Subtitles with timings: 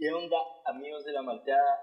[0.00, 1.76] ¿Qué onda, amigos de la malteada?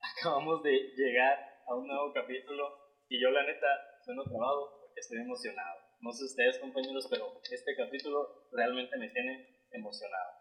[0.00, 2.64] Acabamos de llegar a un nuevo capítulo
[3.06, 3.66] y yo, la neta,
[4.02, 5.78] sueno trabado porque estoy emocionado.
[6.00, 10.32] No sé ustedes, compañeros, pero este capítulo realmente me tiene emocionado.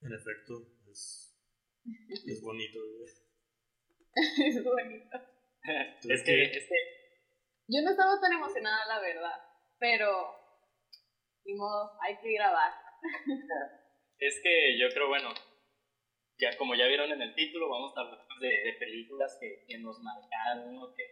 [0.00, 0.54] En efecto,
[0.90, 1.36] es,
[2.08, 2.78] es bonito.
[4.16, 5.18] es bonito.
[6.08, 6.76] es, que, es que.
[7.68, 9.44] Yo no estaba tan emocionada, la verdad,
[9.78, 10.08] pero.
[11.44, 12.72] Ni modo, hay que grabar.
[14.22, 15.34] Es que yo creo, bueno,
[16.38, 19.78] ya como ya vieron en el título, vamos a hablar de, de películas que, que,
[19.78, 21.02] nos marcaron, que,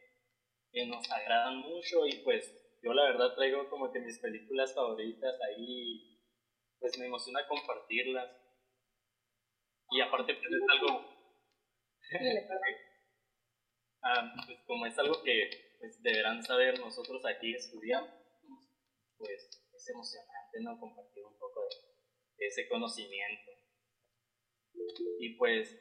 [0.71, 5.35] que nos agradan mucho y pues yo la verdad traigo como que mis películas favoritas
[5.43, 6.21] ahí,
[6.79, 8.30] pues me emociona compartirlas.
[9.91, 11.05] Y aparte pues es algo...
[14.05, 18.13] ah, pues como es algo que pues, deberán saber nosotros aquí estudiamos,
[19.19, 20.79] pues es emocionante, ¿no?
[20.79, 21.90] Compartir un poco de
[22.41, 23.51] ese conocimiento.
[25.19, 25.79] Y pues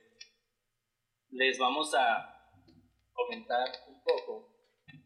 [1.30, 2.36] les vamos a
[3.14, 4.56] comentar un poco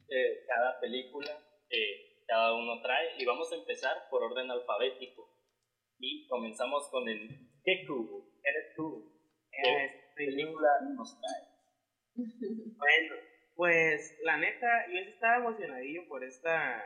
[0.08, 1.31] de cada película
[1.70, 5.30] que cada uno trae y vamos a empezar por orden alfabético.
[6.00, 9.12] Y comenzamos con el Keku, eres tú.
[9.52, 11.54] ¿Qué película nos trae?
[12.78, 13.16] Bueno,
[13.56, 16.84] pues la neta, yo estaba emocionadillo por esta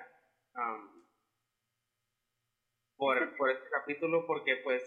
[2.98, 4.82] por, por este capítulo porque pues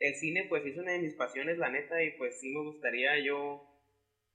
[0.00, 3.18] el cine pues es una de mis pasiones, la neta, y pues sí me gustaría
[3.20, 3.62] yo,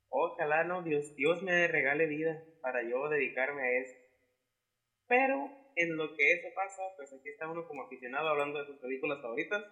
[0.10, 3.98] ojalá no, Dios, Dios me regale vida para yo dedicarme a eso.
[5.08, 8.78] Pero en lo que eso pasa, pues aquí está uno como aficionado hablando de sus
[8.80, 9.64] películas favoritas.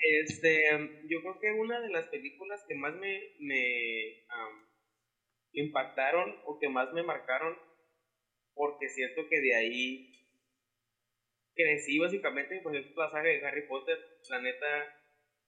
[0.00, 0.68] Este,
[1.08, 4.26] yo creo que una de las películas que más me, me
[5.52, 7.56] impactaron o que más me marcaron,
[8.52, 10.13] porque siento que de ahí
[11.54, 13.98] crecí básicamente por ejemplo la saga de Harry Potter,
[14.30, 15.00] la neta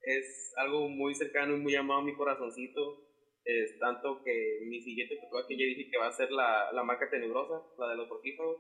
[0.07, 3.03] es algo muy cercano y muy llamado a mi corazoncito.
[3.45, 7.09] Es tanto que mi siguiente tatuaje ya dije que va a ser la, la marca
[7.11, 8.57] tenebrosa, la de los portífagos.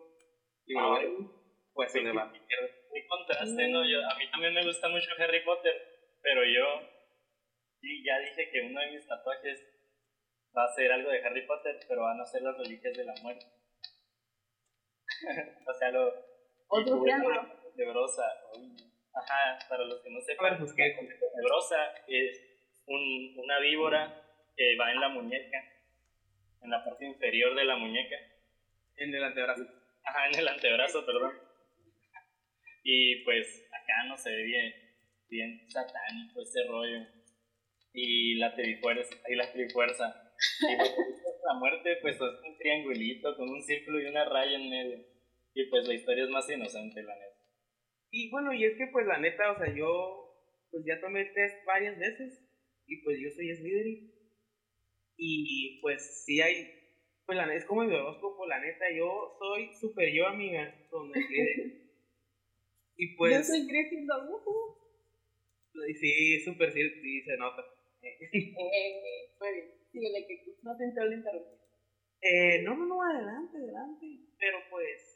[0.64, 1.32] Y bueno,
[1.72, 2.26] pues se le va.
[2.26, 3.84] Muy contraste, ¿no?
[3.88, 5.74] Yo, a mí también me gusta mucho Harry Potter,
[6.22, 6.88] pero yo
[7.80, 9.60] sí, ya dije que uno de mis tatuajes
[10.56, 13.14] va a ser algo de Harry Potter, pero van a ser las reliquias de la
[13.22, 13.46] muerte.
[15.66, 16.12] o sea, lo,
[16.68, 17.46] otro triángulo.
[17.76, 18.24] Tenebrosa.
[19.14, 22.40] Ajá, para los que no sepan, pues, tenebrosa es
[22.86, 24.22] un, una víbora
[24.56, 25.58] que va en la muñeca,
[26.62, 28.16] en la parte inferior de la muñeca.
[28.96, 29.62] En el antebrazo.
[30.04, 31.32] Ajá, en el antebrazo, perdón.
[32.82, 34.74] Y pues acá no se ve bien,
[35.28, 37.06] bien satánico ese rollo.
[37.92, 40.32] Y la trifuerza, y la trifuerza.
[40.60, 45.15] Y la muerte, pues es un triangulito con un círculo y una raya en medio.
[45.56, 47.40] Y pues la historia es más inocente, la neta.
[48.10, 50.22] Y bueno, y es que pues la neta, o sea, yo
[50.70, 52.46] pues ya tomé el test varias veces
[52.86, 54.12] y pues yo soy Slytherin.
[55.16, 56.68] Y pues sí hay,
[57.24, 61.10] pues la neta, es como mi horóscopo, la neta, yo soy super yo, amiga, con
[61.10, 61.90] Slytherin.
[62.98, 63.34] y pues...
[63.34, 64.76] Yo soy Gryffindor, uh
[65.98, 67.64] Sí, súper sí, sí, se nota.
[68.02, 71.60] eh, muy bien, síguele que no te entró la interrupción.
[72.20, 74.06] Eh, no, no, no, adelante, adelante.
[74.38, 75.15] Pero pues,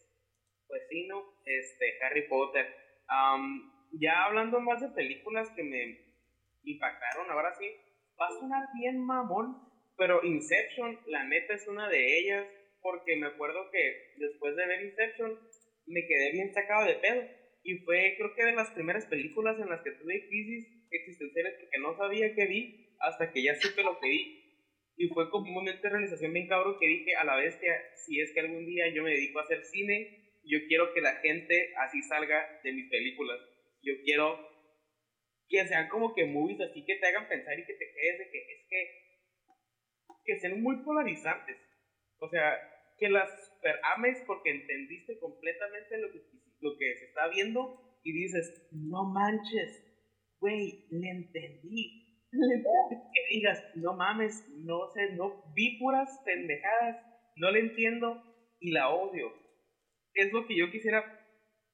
[0.71, 1.23] pues sí, ¿no?
[1.45, 2.67] Este, Harry Potter.
[3.93, 5.99] ya hablando más de películas que me
[6.63, 7.67] impactaron, ahora sí,
[8.19, 9.57] va a sonar bien mamón,
[9.97, 12.47] pero Inception, la neta es una de ellas,
[12.81, 15.39] porque me acuerdo que después de ver Inception,
[15.87, 17.23] me quedé bien sacado de pedo.
[17.63, 21.79] Y fue, creo que de las primeras películas en las que tuve crisis existenciales porque
[21.79, 24.41] no sabía qué vi hasta que ya supe lo que vi.
[24.97, 28.21] Y fue como un momento de realización bien cabrón que dije a la que si
[28.21, 31.73] es que algún día yo me dedico a hacer cine, yo quiero que la gente
[31.77, 33.39] así salga de mis películas.
[33.83, 34.39] Yo quiero
[35.49, 38.31] que sean como que movies así que te hagan pensar y que te quedes de
[38.31, 39.01] que es que
[40.25, 41.57] que sean muy polarizantes.
[42.19, 42.57] O sea,
[42.99, 46.23] que las super ames porque entendiste completamente lo que,
[46.61, 49.83] lo que se está viendo y dices, no manches,
[50.39, 52.29] güey, le entendí.
[52.33, 56.97] que digas, no mames, no sé, no vi puras pendejadas,
[57.37, 58.23] no le entiendo
[58.61, 59.33] y la odio
[60.21, 61.03] es lo que yo quisiera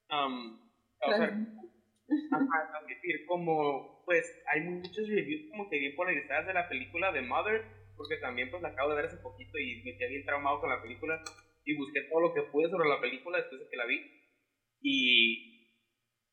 [0.09, 0.59] um,
[0.99, 3.25] transmitir.
[3.27, 7.63] Como, pues, hay muchos reviews como que bien polarizadas de la película de Mother,
[7.95, 10.69] porque también, pues, la acabo de ver hace poquito y me quedé bien traumado con
[10.69, 11.21] la película
[11.65, 13.99] y busqué todo lo que pude sobre la película después de que la vi.
[14.81, 15.67] Y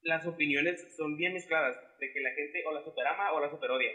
[0.03, 3.91] las opiniones son bien mezcladas, de que la gente o la superama o la superodia.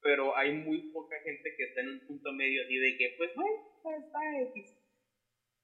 [0.00, 3.34] Pero hay muy poca gente que está en un punto medio así de que, pues,
[3.34, 3.50] bueno,
[3.98, 4.81] está X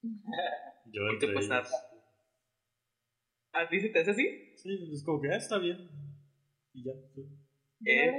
[0.03, 1.51] yo entre pues,
[3.53, 4.53] ¿A ti se te hace así?
[4.57, 5.89] Sí, es como que ah, está bien.
[6.73, 6.93] Y ya.
[7.87, 8.13] Eh,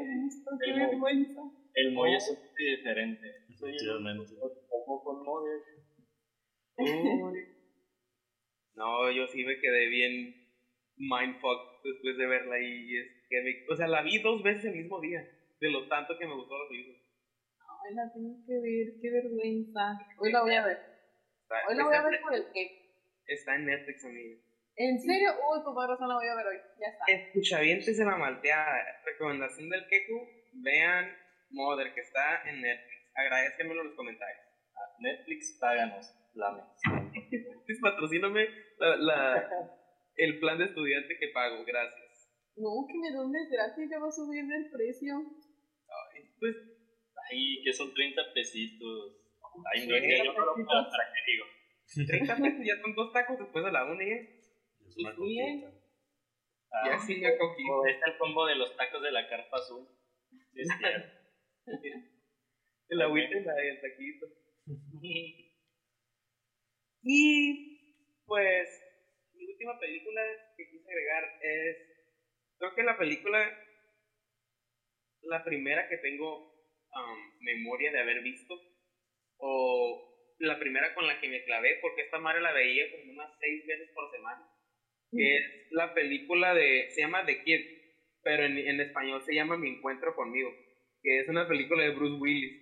[0.65, 1.41] qué vergüenza.
[1.73, 3.27] El Moy es un diferente.
[3.47, 4.33] Efectivamente.
[4.85, 5.59] Como con Mother.
[8.75, 10.39] No, yo sí me quedé bien
[10.95, 14.77] mindfuck después de verla y es que me, o sea, la vi dos veces el
[14.77, 15.19] mismo día,
[15.59, 16.97] de lo tanto que me gustó la película.
[17.59, 19.99] Ay, la tengo que ver, qué vergüenza.
[20.17, 20.77] Hoy la voy a ver.
[21.67, 22.89] Hoy la voy a ver por el que.
[23.25, 24.41] Está en Netflix, amiga.
[24.75, 25.31] ¿En serio?
[25.33, 26.57] Uy, tu razón la voy a ver hoy.
[26.79, 27.05] Ya está.
[27.07, 29.01] Escuchavientes de la malteada.
[29.05, 30.27] Recomendación del Keku.
[30.53, 31.15] Vean
[31.51, 33.11] Mother, que está en Netflix.
[33.15, 34.45] Agradezcanmelo en los comentarios.
[34.99, 36.15] Netflix, páganos.
[36.33, 38.47] La Netflix, patrocíname
[38.77, 39.79] la, la,
[40.15, 41.63] el plan de estudiante que pago.
[41.65, 42.31] Gracias.
[42.55, 45.15] No, que me dones gratis, ya va a subir el precio.
[45.15, 46.55] Ay, pues.
[47.31, 49.28] Ay, que son 30 pesitos.
[49.73, 51.45] Ay, no, ya yo no para qué digo.
[52.07, 54.29] 30 pesos ya son dos tacos después de la una, ¿eh?
[54.85, 55.59] Es una Bien.
[55.61, 55.79] coquita.
[56.71, 57.89] Ah, Ya sí, ya coquita.
[57.89, 59.87] está el combo de los tacos de la carpa azul.
[60.53, 61.07] Sí, es cierto.
[62.89, 64.25] El agüita y la del taquito.
[67.03, 67.79] Y
[68.25, 68.67] pues
[69.33, 70.21] mi última película
[70.57, 71.77] que quise agregar es,
[72.57, 73.39] creo que la película,
[75.21, 78.55] la primera que tengo um, memoria de haber visto,
[79.39, 80.01] o
[80.39, 83.65] la primera con la que me clavé, porque esta madre la veía como unas seis
[83.65, 84.43] veces por semana,
[85.11, 87.61] que es la película de, se llama The Kid,
[88.23, 90.55] pero en, en español se llama Mi Encuentro Conmigo,
[91.03, 92.55] que es una película de Bruce Willis.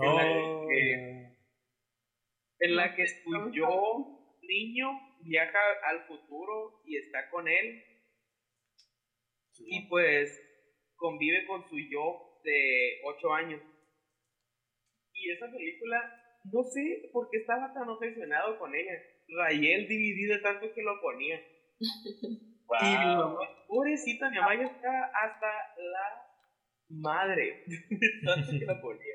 [0.00, 1.26] En la Oh, que-
[2.60, 4.06] en la que su yo,
[4.42, 7.82] niño, viaja al futuro y está con él
[9.52, 10.42] sí, y pues
[10.96, 13.62] convive con su yo de 8 años.
[15.16, 15.98] Y esa película,
[16.52, 18.92] no sé por qué estaba tan obsesionado con ella.
[19.28, 21.40] Rayé el DVD de tanto que lo ponía.
[22.66, 22.78] Wow.
[22.82, 25.46] Y mi mamá, pobrecita, mi mamá ya está hasta
[25.78, 26.26] la
[26.88, 29.14] madre de tanto que la ponía.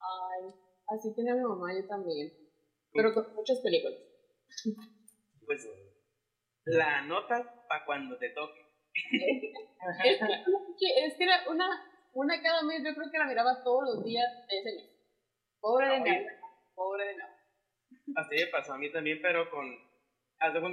[0.00, 0.50] Ay,
[0.88, 2.32] así tenía mi mamá, yo también.
[2.92, 4.00] Pero con muchas películas.
[5.46, 5.64] Pues
[6.64, 8.66] la anotas para cuando te toque.
[10.04, 11.68] Es que, es que era una,
[12.12, 14.95] una cada mes, yo creo que la miraba todos los días de ese mes.
[15.60, 16.32] Pobre de abuela,
[16.74, 17.36] pobre de abuela.
[18.16, 19.66] Así me pasó a mí también, pero con...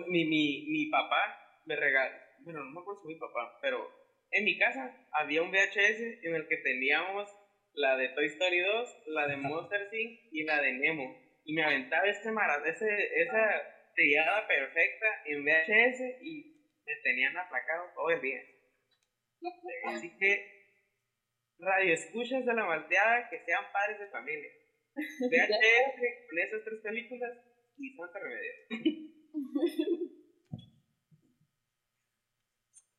[0.08, 3.90] Mi, mi, mi papá me regaló, bueno, no me acuerdo si mi papá, pero
[4.32, 7.30] en mi casa había un VHS en el que teníamos
[7.74, 10.20] la de Toy Story 2, la de Monster Inc.
[10.32, 11.16] y la de Nemo.
[11.46, 12.88] Y me aventaba ese mara- ese,
[13.22, 13.62] esa
[13.96, 16.44] trillada perfecta en VHS y
[16.86, 18.42] me tenían aplacado todo el día.
[19.86, 20.46] Así que,
[21.60, 24.52] radio escuchas de la malteada que sean padres de familia.
[24.96, 25.96] VHS
[26.30, 27.38] con esas tres películas
[27.78, 28.54] y Santa Remedio.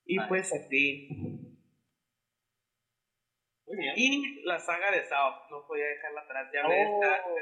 [0.06, 1.08] y pues así.
[3.66, 3.94] Muy bien.
[3.96, 6.50] Y la saga de Sao, no podía dejarla atrás.
[6.52, 7.38] Ya hablé, de esta, Oh,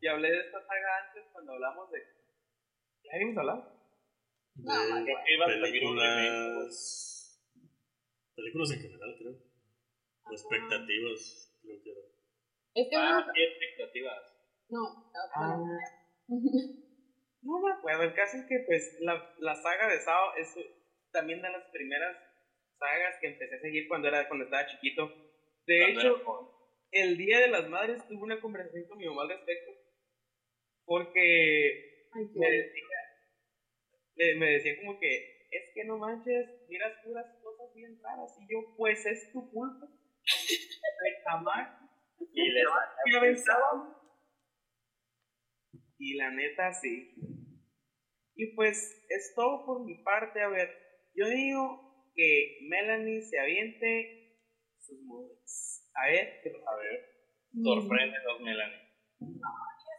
[0.00, 1.98] ya hablé de esta saga antes cuando hablamos de.
[3.04, 3.76] ¿Ya habíamos hablado?
[4.56, 5.60] No, de remake.
[5.60, 7.42] películas.
[8.34, 9.32] Películas en general, creo.
[10.24, 12.15] O expectativas, creo que era.
[12.76, 14.22] Es que Ah, qué expectativas.
[14.68, 14.82] No,
[15.40, 15.78] no, no.
[17.42, 18.02] No me acuerdo.
[18.02, 20.52] El caso es que, pues, la, la saga de Sao es
[21.12, 22.14] también de las primeras
[22.78, 25.12] sagas que empecé a seguir cuando, era, cuando estaba chiquito.
[25.66, 26.08] De Cuando hecho,
[26.92, 29.72] era el Día de las Madres tuve una conversación con mi mamá al respecto.
[30.86, 31.74] Porque
[32.12, 32.86] Ay, me decía,
[34.16, 38.32] le- me decía como que, es que no manches, miras puras cosas bien raras.
[38.36, 39.86] Y yo, pues es tu culpa.
[41.24, 41.68] Jamás
[42.18, 42.64] Y les.
[45.98, 47.14] Y la neta, sí.
[48.34, 50.42] Y pues es todo por mi parte.
[50.42, 50.68] A ver,
[51.14, 54.40] yo digo que Melanie se aviente
[54.78, 55.90] sus movies.
[55.94, 57.00] A ver, ¿qué a ver,
[57.62, 58.86] sorpréndenos, Melanie.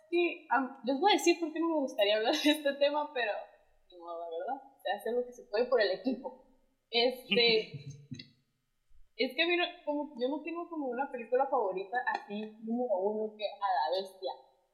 [0.09, 3.11] Sí, am- les voy a decir por qué no me gustaría hablar de este tema,
[3.13, 3.31] pero
[3.89, 4.61] ni modo, ¿verdad?
[4.83, 6.45] Se hace lo que se puede por el equipo.
[6.91, 7.71] Este.
[9.17, 12.95] es que a mí no- como, yo no tengo como una película favorita así, número
[12.97, 14.31] uno, que a la bestia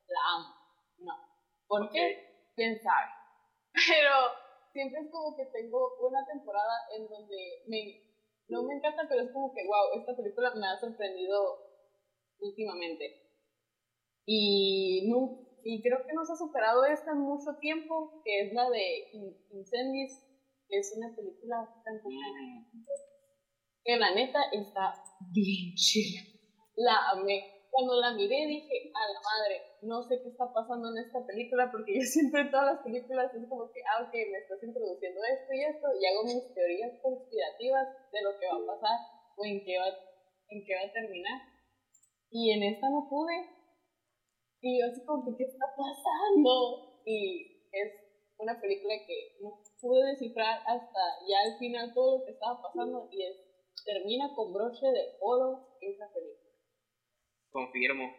[0.07, 0.55] la amo.
[0.97, 1.13] No.
[1.67, 2.17] ¿Por qué?
[2.55, 3.07] ¿Quién sabe?
[3.89, 4.12] Pero
[4.73, 7.35] siempre es como que tengo una temporada en donde
[7.65, 7.97] me,
[8.50, 11.57] no me encanta, pero es como que, wow, esta película me ha sorprendido
[12.39, 13.13] últimamente.
[14.25, 15.31] Y, no,
[15.63, 19.35] y creo que nos ha superado esta en mucho tiempo, que es la de In-
[19.50, 20.21] Incendies,
[20.67, 22.09] que es una película francesa
[23.83, 24.93] que la neta está
[25.31, 26.21] bien chida.
[26.75, 27.51] La amé.
[27.69, 31.71] Cuando la miré dije, a la madre, no sé qué está pasando en esta película,
[31.71, 35.19] porque yo siempre en todas las películas es como que, ah, ok, me estás introduciendo
[35.25, 38.97] esto y esto, y hago mis teorías conspirativas de lo que va a pasar.
[39.35, 41.41] o en qué va, en qué va a terminar.
[42.29, 43.49] Y en esta no pude.
[44.61, 47.01] Y yo así como que, ¿qué está pasando?
[47.05, 47.89] Y es
[48.37, 53.09] una película que no pude descifrar hasta ya al final todo lo que estaba pasando
[53.11, 53.52] y es,
[53.85, 56.49] termina con broche de oro esa película.
[57.51, 58.15] Confirmo.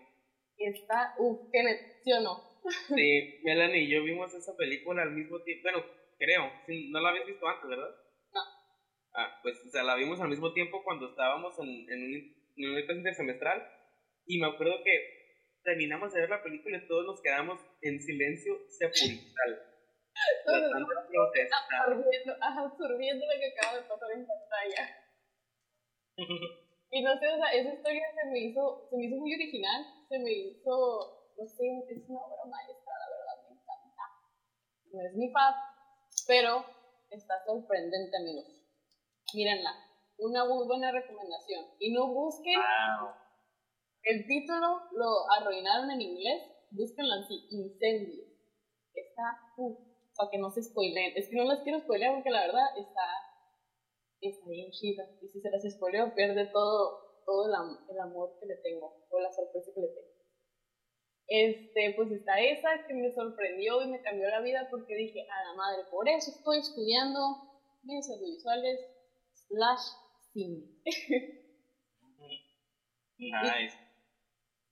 [0.57, 2.55] Está, uff, Kenneth, ¿sí o no?
[2.89, 5.63] Sí, Melanie y yo vimos esa película al mismo tiempo.
[5.63, 5.85] Bueno,
[6.19, 6.51] creo.
[6.91, 7.91] No la habías visto antes, ¿verdad?
[8.33, 8.41] No.
[9.15, 12.87] Ah, pues, o sea, la vimos al mismo tiempo cuando estábamos en, en, un, en
[12.87, 13.63] clase intersemestral.
[14.27, 15.25] Y me acuerdo que
[15.63, 19.63] terminamos de ver la película y todos nos quedamos en silencio sepulcral.
[20.45, 21.59] tratando de procesar.
[21.81, 25.04] absorbiendo, absorbiendo lo que acaba de pasar en pantalla.
[26.17, 29.85] Y no sé, o sea, esa historia se me hizo, se me hizo muy original,
[30.09, 34.05] se me hizo, no sé, es una obra maestra, la verdad, me encanta.
[34.93, 35.55] No es mi fab,
[36.29, 36.65] pero
[37.11, 38.47] está sorprendente, amigos.
[39.35, 39.73] Mírenla,
[40.19, 41.65] una muy buena recomendación.
[41.81, 43.11] Y no busquen, Wow.
[44.05, 48.23] el título lo arruinaron en inglés, búsquenlo así, Incendio.
[48.95, 49.41] Está,
[50.17, 51.13] para que no se spoileen.
[51.17, 53.03] Es que no las quiero spoilear porque la verdad está
[54.29, 55.09] está bien chida.
[55.21, 58.93] Y si se las spoileo, pierde todo, todo el, am- el amor que le tengo,
[59.11, 60.09] o la sorpresa que le tengo.
[61.27, 65.43] Este, pues está esa que me sorprendió y me cambió la vida porque dije, a
[65.45, 67.19] la madre, por eso estoy estudiando
[67.83, 68.81] medios audiovisuales
[69.49, 69.81] slash
[70.33, 70.65] cine.
[73.19, 73.79] Nice.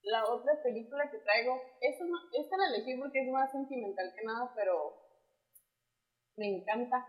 [0.02, 4.52] La otra película que traigo, esta, esta la elegí porque es más sentimental que nada,
[4.54, 4.94] pero
[6.36, 7.06] me encanta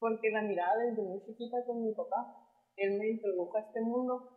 [0.00, 2.34] porque la miraba desde muy chiquita con mi papá.
[2.76, 4.36] Él me introdujo a este mundo.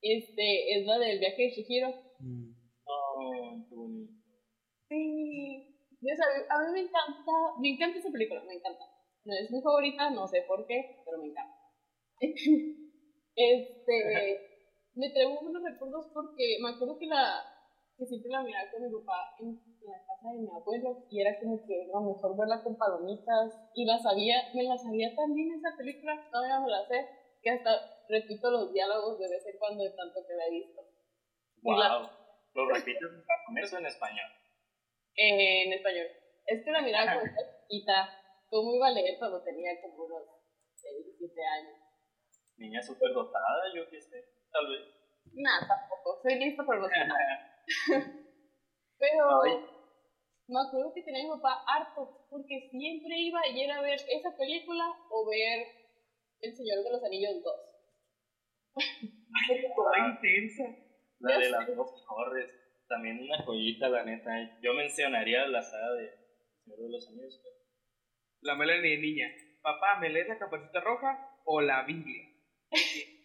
[0.00, 1.88] Este es la del viaje de Shihiro.
[2.20, 2.52] Mm.
[2.86, 4.12] Oh, qué bonito.
[4.88, 8.84] Sí, yo sabía- a mí me encanta, me encanta esa película, me encanta.
[9.24, 11.54] No es mi favorita, no sé por qué, pero me encanta.
[13.36, 14.40] este,
[14.94, 17.44] me traigo buenos recuerdos porque me acuerdo que la
[18.00, 21.20] que siempre la miraba con mi papá en, en la casa de mi abuelo y
[21.20, 25.34] era como que lo mejor verla con palomitas y la sabía, me la sabía tan
[25.36, 27.04] bien esa película, todavía me la sé,
[27.44, 27.76] que hasta
[28.08, 30.80] repito los diálogos de vez en cuando de tanto que la he visto.
[31.60, 32.08] Y la- Wow.
[32.56, 34.30] ¿Lo repites en japonés o en español?
[35.14, 36.08] en español.
[36.46, 37.20] Es que la miraba esta
[37.68, 38.08] chiquita,
[38.48, 40.24] como iba a leer cuando tenía como unos
[40.74, 41.76] 6, 7 años.
[42.56, 44.88] Niña súper dotada, yo qué sé, tal vez.
[45.34, 46.90] Nada, tampoco, soy lista para los.
[48.98, 49.52] Pero Ay.
[50.48, 54.36] me acuerdo que tenía mi papá harto, porque siempre iba y era a ver esa
[54.36, 55.66] película o ver
[56.40, 57.54] El Señor de los Anillos 2.
[59.76, 60.64] Toda intensa.
[61.20, 62.50] La de las dos torres.
[62.88, 64.30] También una joyita, la neta.
[64.62, 66.10] Yo mencionaría la saga de
[66.64, 67.40] Señor de los Anillos.
[67.42, 67.56] pero-
[68.42, 69.28] La Melanie niña.
[69.62, 72.22] Papá, ¿me lees la capacita roja o la Biblia?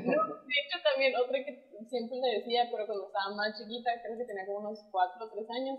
[0.00, 4.24] De hecho, también otra que siempre le decía, pero cuando estaba más chiquita, creo que
[4.24, 5.76] tenía como unos 4 o 3 años,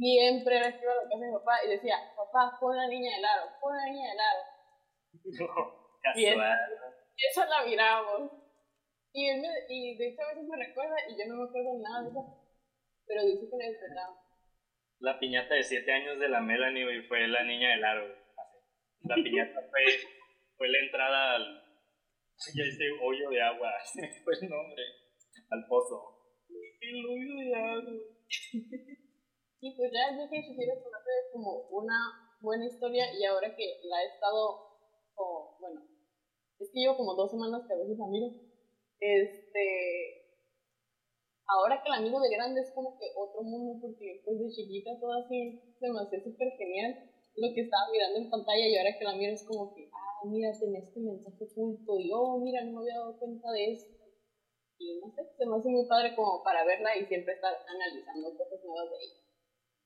[0.00, 2.88] siempre era que iba a la casa de mi papá y decía, papá, pon la
[2.88, 4.42] niña del aro, pon la niña del aro.
[6.02, 6.58] Casual.
[7.16, 8.32] Y eso la mirábamos.
[9.12, 11.78] Y, él me, y de hecho a veces me recuerda y yo no me acuerdo
[11.82, 12.22] nada de eso,
[13.06, 14.16] pero dice que le despertaba.
[15.00, 18.06] La piñata de 7 años de la Melanie güey, fue la niña del aro.
[19.02, 19.82] La piñata fue,
[20.56, 21.69] fue la entrada al.
[22.40, 24.82] Ya este hoyo de agua, se me fue el nombre.
[25.50, 26.24] Al pozo.
[26.80, 27.92] El hoyo de agua.
[29.60, 32.00] Y pues ya de Shihiro me hace como una
[32.40, 34.72] buena historia y ahora que la he estado,
[35.60, 35.84] bueno,
[36.58, 38.32] es que llevo como dos semanas que a veces la miro,
[39.00, 40.32] este,
[41.44, 44.96] ahora que la miro de grande es como que otro mundo porque pues de chiquita
[44.98, 48.96] todo así se me hace súper genial lo que estaba mirando en pantalla y ahora
[48.98, 49.89] que la miro es como que,
[50.20, 53.72] ah, mira, tenía este mensaje oculto y oh, mira, no me había dado cuenta de
[53.72, 53.96] esto.
[54.78, 58.36] Y no sé, se me hace muy padre como para verla y siempre estar analizando
[58.36, 59.20] cosas nuevas de ella.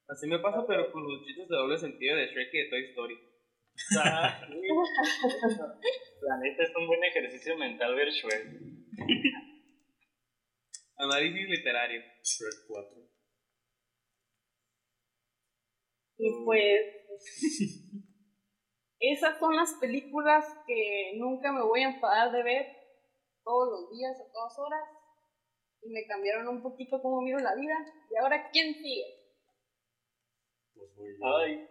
[0.07, 2.85] Así me pasa, pero con los chistes de doble sentido de Shrek y de Toy
[2.91, 3.19] Story.
[3.99, 4.39] Ah,
[6.23, 8.47] La neta es un buen ejercicio mental ver Shrek.
[10.97, 12.01] Análisis literario.
[12.23, 13.05] Shrek 4.
[16.19, 16.81] Y pues
[19.13, 22.67] esas son las películas que nunca me voy a enfadar de ver
[23.43, 24.85] todos los días a todas horas
[25.83, 27.75] y me cambiaron un poquito cómo miro la vida.
[28.11, 29.05] Y ahora, ¿quién sigue?
[30.75, 31.27] Pues voy yo.
[31.27, 31.69] Ay,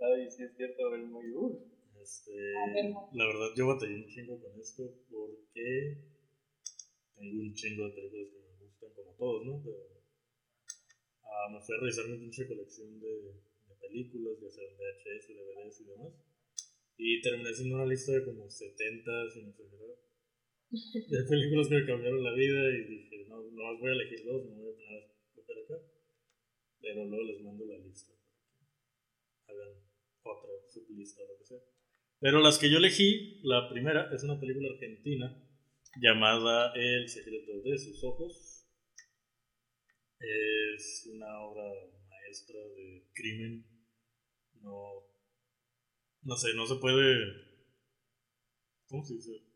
[0.00, 1.66] ay, sí es cierto, es muy uh.
[2.00, 3.10] Este, A ver, no.
[3.12, 5.98] la verdad, yo batallé un chingo con esto porque
[7.14, 9.62] tengo un chingo de películas que me gustan, como todos, ¿no?
[9.62, 9.76] Pero
[11.24, 15.80] ah, me fui a revisar mi pinche colección de, de películas, ya sea VHS, DVDs
[15.80, 16.29] y demás.
[17.02, 19.96] Y terminé haciendo una lista de como 70, sin exagerar,
[20.70, 24.44] Hay películas que me cambiaron la vida y dije, no, no voy a elegir dos,
[24.44, 25.82] no voy a poner a acá.
[26.82, 28.12] Pero luego les mando la lista.
[29.46, 29.80] Hagan
[30.24, 31.58] otra sublista o lo que sea.
[32.20, 35.42] Pero las que yo elegí, la primera es una película argentina
[36.02, 38.66] llamada El secreto de sus ojos.
[40.18, 41.64] Es una obra
[42.10, 43.64] maestra de crimen.
[44.60, 45.08] No,
[46.22, 47.16] no sé, no se puede.
[48.88, 49.50] ¿Cómo se dice?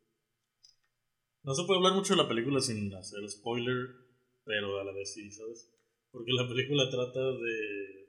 [1.42, 3.76] No se puede hablar mucho de la película sin hacer spoiler,
[4.44, 5.70] pero a la vez sí, ¿sabes?
[6.10, 8.08] Porque la película trata de,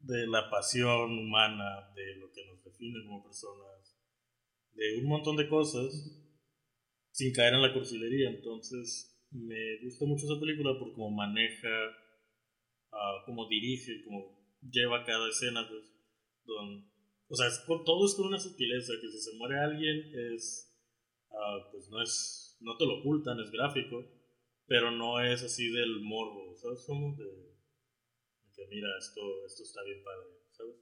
[0.00, 3.96] de la pasión humana, de lo que nos define como personas,
[4.72, 5.92] de un montón de cosas
[7.12, 8.28] sin caer en la cursilería.
[8.30, 11.68] Entonces, me gusta mucho esa película por cómo maneja,
[12.92, 15.84] uh, cómo dirige, cómo lleva cada escena, pues,
[16.44, 16.90] don,
[17.28, 20.72] o sea, es, todo es con una sutileza, que si se muere alguien es,
[21.30, 24.04] uh, pues no es, no te lo ocultan, es gráfico,
[24.66, 26.84] pero no es así del morbo, ¿sabes?
[26.86, 30.76] Como de, de que mira, esto, esto está bien padre, ¿sabes?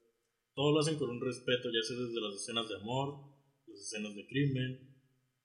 [0.55, 3.35] Todo lo hacen con un respeto, ya sea desde las escenas de amor,
[3.67, 4.95] las escenas de crimen,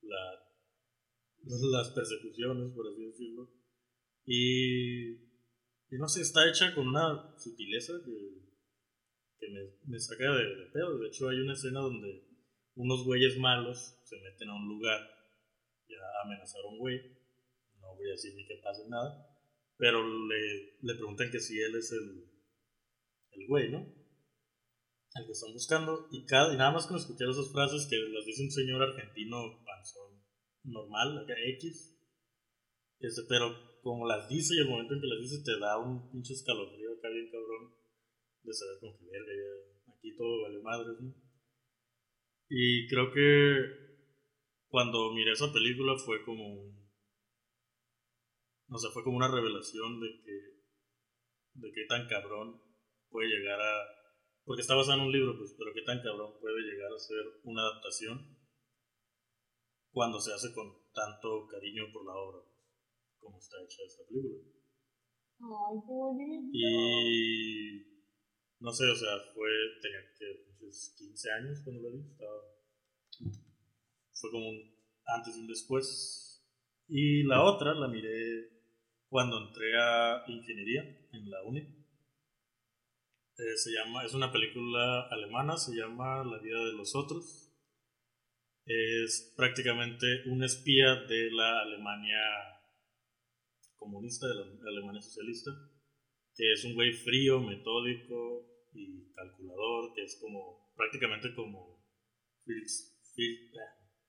[0.02, 0.50] la
[1.72, 3.50] las persecuciones, por así decirlo.
[4.26, 8.49] Y, y no sé, está hecha con una sutileza que,
[9.40, 10.98] que me, me saca de, de, pedo.
[11.00, 12.24] De hecho, hay una escena donde
[12.76, 15.00] unos güeyes malos se meten a un lugar
[15.88, 17.00] y a amenazar a un güey.
[17.82, 19.28] No voy a decir ni que pase nada,
[19.78, 22.26] pero le, le preguntan que si él es el,
[23.32, 23.80] el güey, ¿no?
[25.16, 26.08] El que están buscando.
[26.12, 29.64] Y, cada, y nada más con escuchar esas frases que las dice un señor argentino
[29.66, 30.22] panzón
[30.64, 31.98] normal, acá X.
[33.00, 36.12] Este, pero como las dice y el momento en que las dice te da un
[36.12, 37.79] pinche escalofrío acá bien cabrón
[38.44, 41.14] de saber con qué verga, ya aquí todo vale madres, ¿no?
[42.50, 43.90] Y creo que
[44.68, 46.90] cuando miré esa película fue como un,
[48.68, 50.60] no sé, fue como una revelación de que
[51.54, 52.62] de qué tan cabrón
[53.10, 54.00] puede llegar a
[54.50, 57.22] porque está basado en un libro, pues, pero qué tan cabrón puede llegar a ser
[57.44, 58.36] una adaptación
[59.92, 62.40] cuando se hace con tanto cariño por la obra,
[63.20, 64.42] como está hecha esta película.
[65.42, 66.50] Ay, qué bonito.
[66.52, 67.99] Y
[68.60, 69.50] no sé, o sea, fue,
[69.82, 70.50] tenía que
[70.98, 72.42] 15 años cuando la vi, estaba,
[74.14, 76.46] fue como un antes y un después.
[76.88, 78.50] Y la otra la miré
[79.08, 81.62] cuando entré a ingeniería en la uni.
[83.38, 87.50] Eh, se llama, es una película alemana, se llama La vida de los otros
[88.70, 92.20] es prácticamente un espía de la Alemania
[93.78, 95.50] comunista, de la Alemania socialista,
[96.36, 101.84] que es un güey frío, metódico y calculador, que es como prácticamente como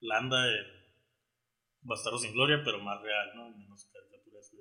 [0.00, 0.66] Landa en
[1.82, 3.50] Bastardo sin Gloria, pero más real, ¿no?
[3.56, 4.52] Menos caricaturas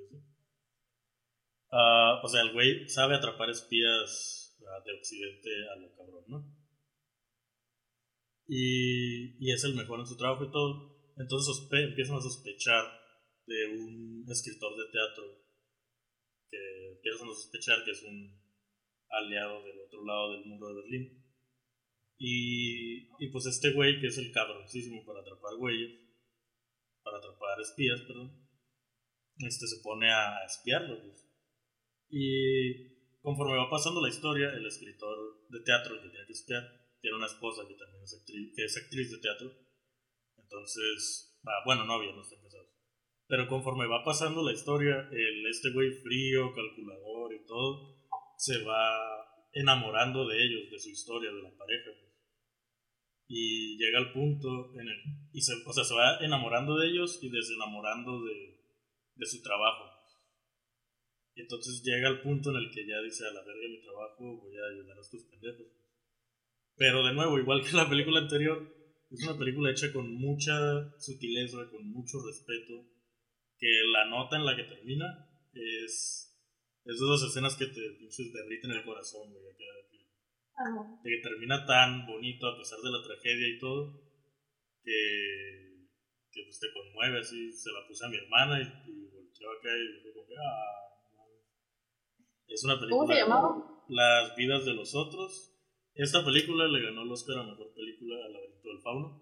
[1.72, 6.60] uh, o sea, el güey sabe atrapar espías uh, de Occidente a lo cabrón, ¿no?
[8.50, 10.98] y, y es el mejor en su trabajo y todo.
[11.18, 12.84] Entonces empiezan a sospechar
[13.46, 15.24] de un escritor de teatro
[16.50, 18.42] que empiezan a sospechar que es un
[19.10, 21.26] aliado del otro lado del muro de Berlín.
[22.18, 26.00] Y, y pues este güey, que es el cabroncísimo para atrapar güeyes,
[27.04, 28.50] para atrapar espías, perdón,
[29.38, 31.02] este se pone a espiarlo.
[31.02, 31.26] Pues.
[32.10, 36.64] Y conforme va pasando la historia, el escritor de teatro que tiene que espiar
[37.02, 39.52] tiene una esposa que también es actriz, que es actriz de teatro.
[40.38, 42.68] Entonces, ah, bueno, novia, no están casados.
[43.28, 47.99] Pero conforme va pasando la historia, el, este güey frío, calculador y todo,
[48.40, 48.96] se va
[49.52, 51.92] enamorando de ellos, de su historia, de la pareja.
[53.28, 54.98] Y llega al punto en el...
[55.34, 58.64] Y se, o sea, se va enamorando de ellos y desenamorando de,
[59.16, 59.92] de su trabajo.
[61.36, 64.40] Y entonces llega al punto en el que ya dice, a la verga mi trabajo,
[64.40, 65.68] voy a ayudar a estos pendejos.
[66.78, 68.74] Pero de nuevo, igual que la película anterior,
[69.12, 72.88] es una película hecha con mucha sutileza, con mucho respeto,
[73.58, 76.29] que la nota en la que termina es,
[76.90, 79.66] es de esas escenas que te pinches derriten el corazón, güey, que,
[81.04, 84.02] que termina tan bonito a pesar de la tragedia y todo,
[84.84, 85.88] que,
[86.32, 89.70] que pues, te conmueve así, se la puse a mi hermana y, y volteó acá
[89.70, 90.90] y dijo como que, ah,
[92.48, 93.00] es una película...
[93.00, 93.86] ¿Cómo se llamaba?
[93.88, 95.50] Las vidas de los otros
[96.00, 99.22] esta película le ganó el Oscar a Mejor Película al laberinto del fauno.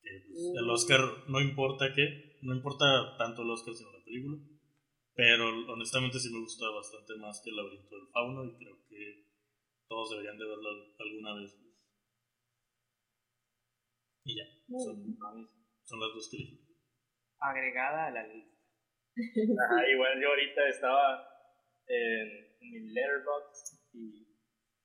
[0.00, 0.70] Que, pues, el mm.
[0.70, 4.38] Oscar no importa qué, no importa tanto el Oscar sino la película.
[5.16, 9.24] Pero honestamente sí me gusta bastante más que el laberinto del fauno y creo que
[9.88, 11.58] todos deberían de verlo alguna vez.
[14.24, 14.44] Y ya,
[14.78, 15.18] son,
[15.84, 16.60] son las dos que elegí.
[17.38, 18.60] agregada a la lista.
[19.16, 21.26] Igual yo ahorita estaba
[21.86, 24.26] en, mi letterbox y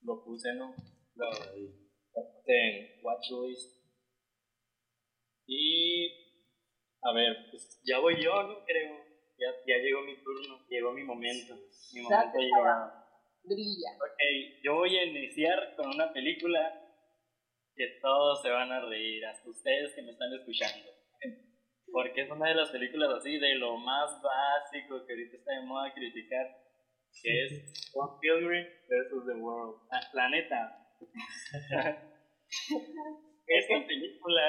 [0.04, 0.74] lo puse, ¿no?
[1.16, 3.82] Lo, lo puse en watchlist.
[5.46, 6.08] Y,
[7.02, 8.64] a ver, pues ya voy yo, ¿no?
[8.64, 9.11] Creo.
[9.42, 11.56] Ya, ya llegó mi turno, llegó mi momento.
[11.94, 12.94] Mi momento ha llegado.
[13.44, 13.90] Brilla.
[13.98, 14.20] Ok,
[14.62, 16.60] yo voy a iniciar con una película
[17.76, 20.92] que todos se van a reír, hasta ustedes que me están escuchando.
[21.92, 25.66] Porque es una de las películas así de lo más básico que ahorita está de
[25.66, 26.46] moda criticar,
[27.24, 29.26] que es One Pilgrim vs.
[29.26, 29.82] The World.
[29.90, 30.88] Ah, la neta.
[33.48, 34.42] Esta película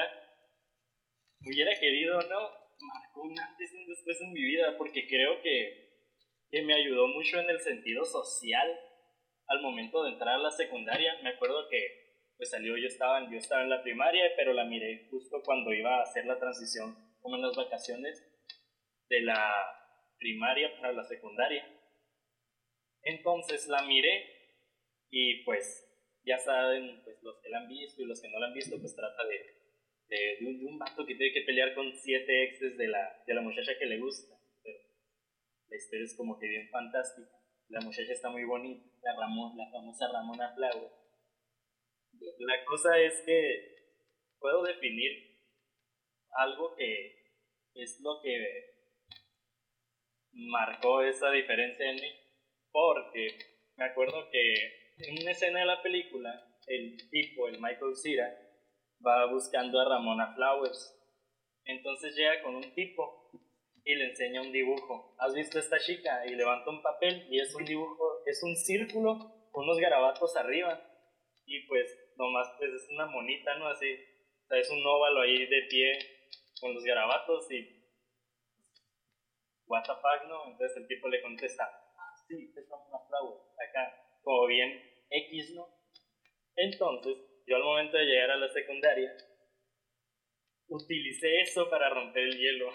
[1.41, 2.62] hubiera querido, ¿no?
[2.79, 6.09] Marcó un antes y un después en mi vida, porque creo que,
[6.49, 8.67] que me ayudó mucho en el sentido social
[9.47, 11.17] al momento de entrar a la secundaria.
[11.21, 12.03] Me acuerdo que
[12.37, 15.99] pues salió, yo estaba, yo estaba en la primaria, pero la miré justo cuando iba
[15.99, 18.21] a hacer la transición, como en las vacaciones
[19.09, 19.53] de la
[20.17, 21.65] primaria para la secundaria.
[23.03, 24.25] Entonces la miré
[25.09, 25.89] y pues
[26.25, 28.79] ya saben, pues los que la han visto y los que no la han visto,
[28.79, 29.62] pues trata de,
[30.07, 33.23] de, de, un, de un, vato que tiene que pelear con siete exes de la,
[33.25, 34.35] de la muchacha que le gusta.
[34.63, 34.77] Pero
[35.69, 37.29] la historia es como que bien fantástica.
[37.69, 40.91] La muchacha está muy bonita, la, Ramón, la famosa Ramona Flower.
[42.39, 43.73] La cosa es que
[44.39, 45.39] puedo definir
[46.31, 47.23] algo que
[47.75, 48.73] es lo que
[50.33, 52.11] marcó esa diferencia en mí,
[52.71, 53.37] porque
[53.77, 54.53] me acuerdo que
[54.97, 58.52] en una escena de la película, el tipo, el Michael Cera,
[59.05, 60.99] va buscando a Ramona Flowers.
[61.65, 63.29] Entonces llega con un tipo
[63.83, 65.15] y le enseña un dibujo.
[65.19, 66.25] ¿Has visto esta chica?
[66.25, 70.81] Y levanta un papel y es un dibujo, es un círculo con unos garabatos arriba.
[71.45, 73.67] Y pues nomás pues es una monita, ¿no?
[73.67, 73.87] Así,
[74.49, 75.99] es un óvalo ahí de pie
[76.59, 77.83] con los garabatos y
[79.65, 80.51] what the fuck, ¿no?
[80.51, 81.63] Entonces el tipo le contesta,
[81.97, 85.67] ah, sí, es una flower, acá, como bien X, ¿no?
[86.55, 89.15] Entonces, yo al momento de llegar a la secundaria,
[90.67, 92.69] utilicé eso para romper el hielo.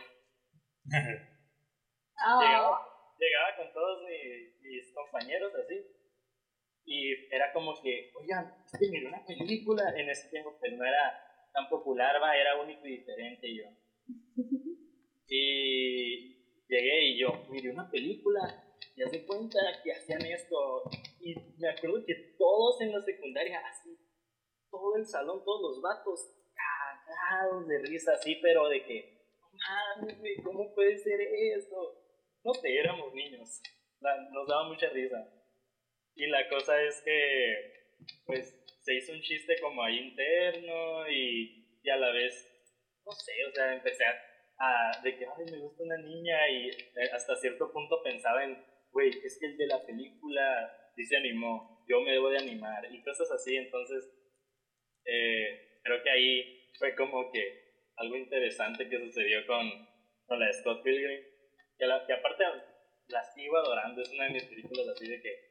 [2.21, 2.41] Oh.
[2.41, 2.81] llegaba,
[3.19, 5.87] llegaba, con todos mis, mis compañeros así,
[6.85, 11.69] y era como que, oigan, miré una película, en ese tiempo pues no era tan
[11.69, 13.65] popular, va, era único y diferente yo.
[15.31, 18.41] Y llegué y yo, miré una película,
[18.97, 20.85] y hace cuenta que hacían esto,
[21.21, 23.95] y me acuerdo que todos en la secundaria, así,
[24.71, 29.19] todo el salón, todos los vatos, cagados de risa, así, pero de que,
[29.53, 32.03] mames, ¿cómo puede ser esto?
[32.45, 33.61] No sé, éramos niños,
[34.01, 35.29] nos daba mucha risa.
[36.15, 37.95] Y la cosa es que,
[38.27, 42.47] pues, se hizo un chiste como ahí interno y, y a la vez,
[43.05, 44.15] no sé, o sea, empecé a,
[44.59, 46.71] a, de que, ay, me gusta una niña y
[47.13, 51.85] hasta cierto punto pensaba en, güey, es que el de la película sí se animó,
[51.89, 54.11] yo me debo de animar y cosas así, entonces,
[55.11, 59.69] eh, creo que ahí fue como que algo interesante que sucedió con,
[60.27, 61.25] con la de Scott Pilgrim,
[61.79, 62.45] que, la, que aparte
[63.09, 65.49] la sigo adorando, es una de mis películas así de que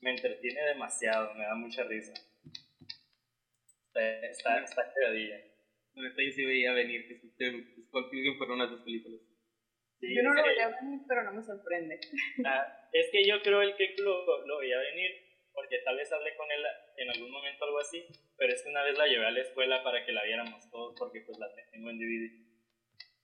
[0.00, 2.14] me entretiene demasiado, me da mucha risa.
[3.94, 5.40] Está, está, pegadilla.
[5.94, 9.20] No, esta yo sí veía venir que Scott Pilgrim fueron unas dos películas.
[10.00, 12.00] Sí, yo no lo veía venir, pero no me sorprende.
[12.44, 15.23] Ah, es que yo creo el que lo, lo veía venir,
[15.54, 16.62] porque tal vez hablé con él
[16.96, 18.04] en algún momento algo así,
[18.36, 20.94] pero es que una vez la llevé a la escuela para que la viéramos todos,
[20.98, 22.44] porque pues la tengo en DVD.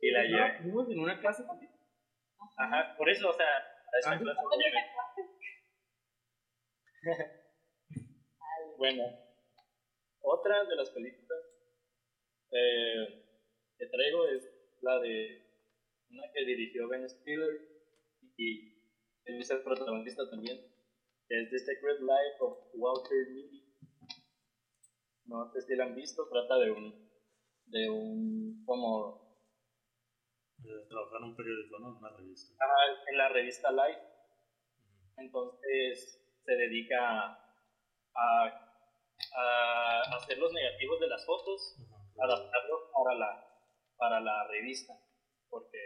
[0.00, 0.58] Y la llevé.
[0.62, 1.72] ¿Vimos en una clase también?
[2.56, 4.80] Ajá, por eso, o sea, a esa clase la llevé.
[8.78, 9.02] bueno,
[10.20, 11.40] otra de las películas
[12.52, 13.24] eh,
[13.78, 14.50] que traigo es
[14.82, 15.46] la de
[16.10, 17.60] una que dirigió Ben Stiller
[18.36, 18.70] y
[19.24, 20.60] él es el protagonista también,
[21.30, 23.62] que es The Secret Life of Walter Mitty.
[25.26, 27.08] No sé si la han visto, trata de un,
[27.66, 29.30] de un, como...
[30.58, 31.90] De trabajar en un periódico, ¿no?
[31.90, 32.52] En una revista.
[32.60, 34.00] Ah, en la revista Life.
[35.18, 37.26] Entonces, se dedica
[38.12, 38.46] a,
[39.32, 41.76] a, hacer los negativos de las fotos,
[42.18, 43.56] adaptarlos para la,
[43.96, 44.94] para la revista,
[45.48, 45.78] porque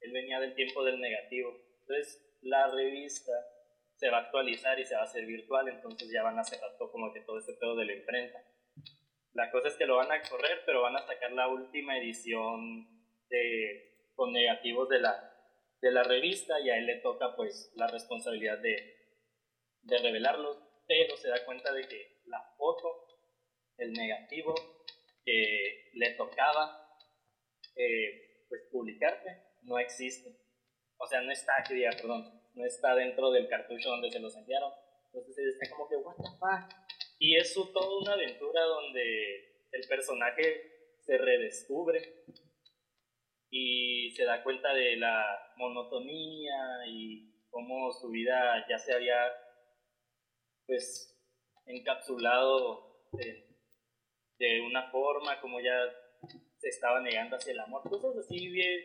[0.00, 1.56] él venía del tiempo del negativo.
[1.80, 3.32] Entonces, la revista
[4.00, 6.74] se va a actualizar y se va a hacer virtual, entonces ya van a cerrar
[6.78, 8.42] todo como que todo ese pedo de la imprenta.
[9.34, 12.88] La cosa es que lo van a correr, pero van a sacar la última edición
[13.28, 15.36] de, con negativos de la,
[15.82, 18.96] de la revista y a él le toca pues la responsabilidad de,
[19.82, 20.58] de revelarlos,
[20.88, 23.06] pero se da cuenta de que la foto,
[23.76, 24.54] el negativo
[25.26, 26.88] que le tocaba,
[27.76, 30.38] eh, pues, publicarte, no existe.
[30.96, 34.36] O sea, no está, que diga, perdón, no está dentro del cartucho donde se los
[34.36, 34.72] enviaron.
[35.12, 36.74] Entonces está como que, what the fuck.
[37.18, 42.24] Y es toda una aventura donde el personaje se redescubre
[43.50, 49.16] y se da cuenta de la monotonía y cómo su vida ya se había
[50.66, 51.20] pues
[51.66, 53.08] encapsulado
[54.38, 55.74] de, una forma, como ya
[56.58, 58.80] se estaba negando hacia el amor, cosas así bien,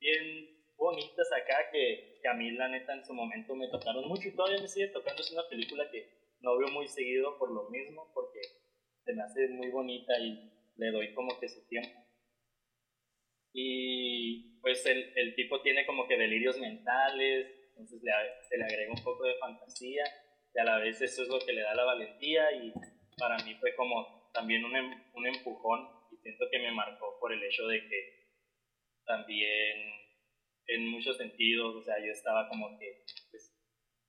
[0.00, 4.28] bien bonitas acá que, que, a mí la neta en su momento me tocaron mucho
[4.28, 5.20] y todavía me sigue tocando.
[5.20, 6.08] Es una película que
[6.40, 8.40] no veo muy seguido por lo mismo, porque
[9.04, 12.00] se me hace muy bonita y le doy como que su tiempo.
[13.52, 18.12] Y pues el, el tipo tiene como que delirios mentales, entonces le,
[18.48, 20.04] se le agrega un poco de fantasía
[20.54, 22.72] y a la vez eso es lo que le da la valentía y
[23.18, 27.32] para mí fue como también un, em, un empujón y siento que me marcó por
[27.32, 28.20] el hecho de que
[29.04, 29.99] también
[30.70, 33.52] en muchos sentidos, o sea, yo estaba como que, pues,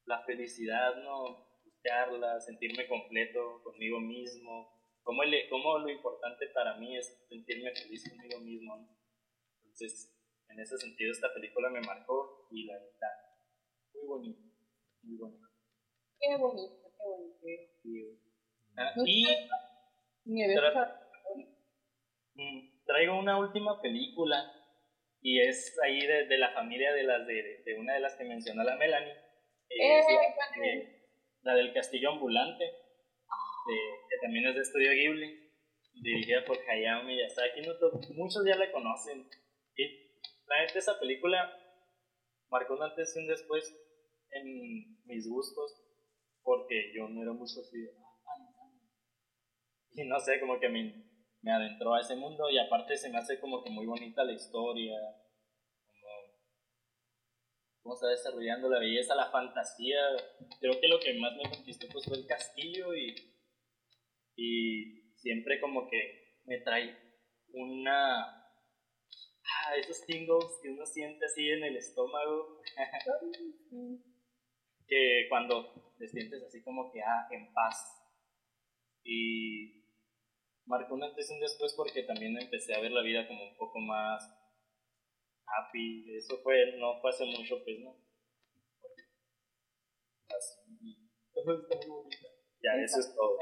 [0.05, 1.47] la felicidad, ¿no?
[1.65, 4.71] Buscarla, sentirme completo conmigo mismo,
[5.01, 8.97] como, el, como lo importante para mí es sentirme feliz conmigo mismo, ¿no?
[9.57, 10.15] Entonces,
[10.49, 13.17] en ese sentido, esta película me marcó y la verdad,
[13.95, 14.41] muy bonito,
[15.01, 15.47] muy bonito.
[16.19, 18.21] Qué bonito, qué bonito.
[18.77, 19.25] Ah, y
[22.35, 24.60] mm, traigo una última película
[25.21, 28.23] y es ahí de, de la familia de las de, de, una de las que
[28.23, 29.13] mencionó la Melanie.
[29.69, 30.05] Es
[30.63, 31.07] eh,
[31.43, 32.65] la, del Castillo Ambulante,
[34.09, 35.51] que también es de Estudio Ghibli,
[36.01, 37.61] dirigida por Hayao Miyazaki.
[38.15, 39.29] muchos ya la conocen.
[39.75, 39.83] Y
[40.47, 41.55] la esa película
[42.49, 43.73] marcó un antes y un después
[44.31, 45.83] en mis gustos,
[46.41, 47.77] porque yo no era mucho así.
[49.93, 51.10] Y no sé, como que me,
[51.41, 54.33] me adentró a ese mundo y aparte se me hace como que muy bonita la
[54.33, 54.97] historia,
[55.87, 56.07] como
[57.81, 59.99] cómo está desarrollando la belleza, la fantasía.
[60.59, 63.15] Creo que lo que más me conquistó pues fue el castillo y,
[64.35, 66.95] y siempre como que me trae
[67.53, 68.37] una...
[69.43, 72.61] Ah, esos tingles que uno siente así en el estómago.
[74.87, 77.97] que cuando te sientes así como que ah, en paz.
[79.03, 79.80] Y
[80.65, 83.57] marcó un antes y un después porque también empecé a ver la vida como un
[83.57, 84.23] poco más
[85.45, 86.15] happy.
[86.15, 87.95] Eso fue, no fue hace mucho, pues, ¿no?
[90.29, 90.61] Así.
[91.35, 92.27] está muy bonita.
[92.63, 93.37] Ya, eso es todo.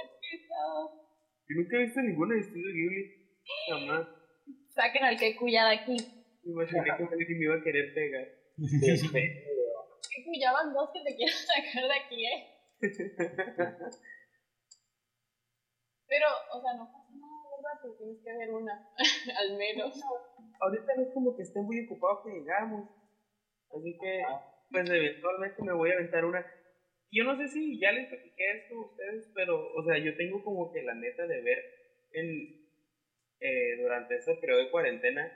[1.47, 3.37] Yo nunca he visto ninguna de Estudio Ghibli.
[3.69, 4.07] Jamás.
[4.69, 5.97] Saquen al que cuya de aquí.
[6.43, 8.27] Me imaginé que me iba a querer pegar.
[10.09, 12.55] Que cuyaban dos que te quiero sacar de aquí, ¿eh?
[16.07, 16.98] Pero, o sea, no
[17.81, 18.87] pero tienes que ver una,
[19.37, 19.99] al menos.
[20.59, 22.89] Ahorita no es como que esté muy ocupado que llegamos.
[23.71, 24.21] Así que,
[24.71, 26.45] pues eventualmente me voy a aventar una.
[27.11, 30.43] Yo no sé si ya les platiqué esto a ustedes, pero, o sea, yo tengo
[30.43, 31.59] como que la neta de ver
[32.11, 32.59] en,
[33.39, 35.31] eh, durante ese periodo de cuarentena,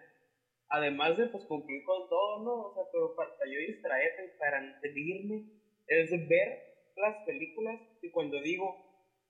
[0.70, 2.70] además de pues cumplir con todo, ¿no?
[2.70, 5.46] O sea, pero para yo distraerme, para nutrirme,
[5.88, 8.76] es ver las películas y cuando digo,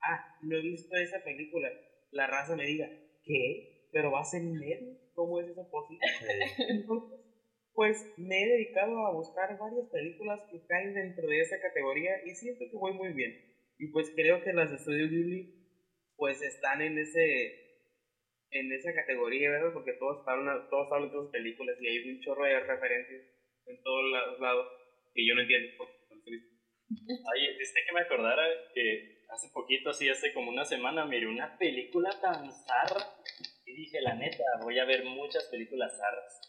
[0.02, 1.70] ah, no he visto esa película,
[2.14, 2.90] la raza me diga,
[3.24, 3.64] ¿qué?
[3.92, 4.98] ¿Pero vas en medio?
[5.14, 6.00] ¿Cómo es eso posible?
[7.74, 12.36] pues me he dedicado a buscar varias películas que caen dentro de esa categoría y
[12.36, 13.36] siento que voy muy bien.
[13.78, 15.50] Y pues creo que las de Studio Ghibli
[16.16, 17.56] pues están en ese
[18.52, 19.72] en esa categoría, ¿verdad?
[19.74, 23.24] Porque todos hablan, todos hablan de sus películas y hay un chorro de referencias
[23.66, 24.68] en todos los lados
[25.14, 25.70] que yo no entiendo.
[26.90, 31.58] Ay, viste que me acordara que hace poquito, así hace como una semana, miré una
[31.58, 33.16] película tan zarra
[33.66, 36.42] y dije, la neta, voy a ver muchas películas zarras.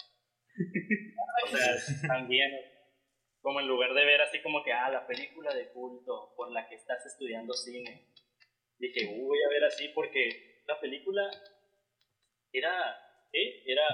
[1.45, 2.53] o sea, también,
[3.41, 6.69] como en lugar de ver así como que, ah, la película de culto por la
[6.69, 8.13] que estás estudiando cine,
[8.79, 11.31] dije, uh, voy a ver así porque la película
[12.53, 12.97] era,
[13.33, 13.63] ¿eh?
[13.67, 13.87] Era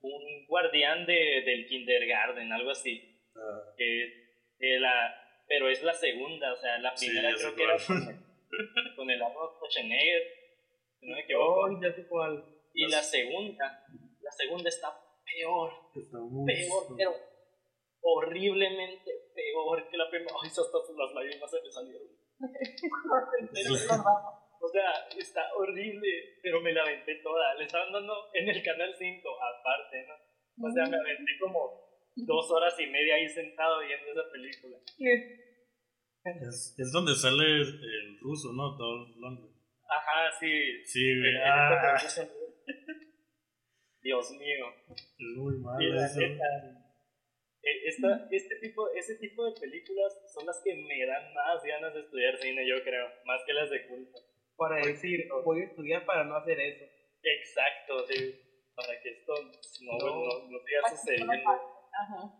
[0.00, 3.20] un guardián de, del kindergarten, algo así.
[3.36, 3.74] Ah.
[3.76, 4.20] Que,
[4.78, 5.21] la,
[5.52, 7.76] pero es la segunda, o sea, la primera creo que era
[8.96, 10.22] con, el arroz Schwarzenegger,
[10.98, 11.68] si no me equivoco.
[12.72, 13.84] Y la segunda,
[14.22, 17.14] la segunda está peor, peor, pero
[18.00, 20.34] horriblemente peor que la primera.
[20.42, 22.08] Ay, hasta las lágrimas se me salieron.
[24.58, 27.52] o sea, está horrible, pero me la aventé toda.
[27.56, 30.14] Le estaban dando en el canal 5, aparte, ¿no?
[30.66, 34.78] O sea, me aventé como dos horas y media ahí sentado viendo esa película.
[36.24, 38.76] Es, es donde sale el ruso, ¿no?
[38.76, 39.50] Todo Londres.
[39.88, 40.84] Ajá, sí.
[40.84, 41.34] Sí, güey.
[41.44, 41.96] Ah.
[44.02, 44.66] Dios mío.
[44.90, 46.20] Es muy malo Mira, eso.
[46.20, 46.78] esta-
[47.62, 51.94] eh, esta- este tipo, ese tipo de películas son las que me dan más ganas
[51.94, 54.18] de estudiar cine, yo creo, más que las de culto.
[54.56, 56.84] Para decir, voy a estudiar para no hacer eso.
[57.22, 58.34] Exacto, sí,
[58.74, 59.34] para que esto
[59.82, 60.08] no, No.
[60.08, 61.32] no, no siga sucediendo.
[61.92, 62.32] Ajá.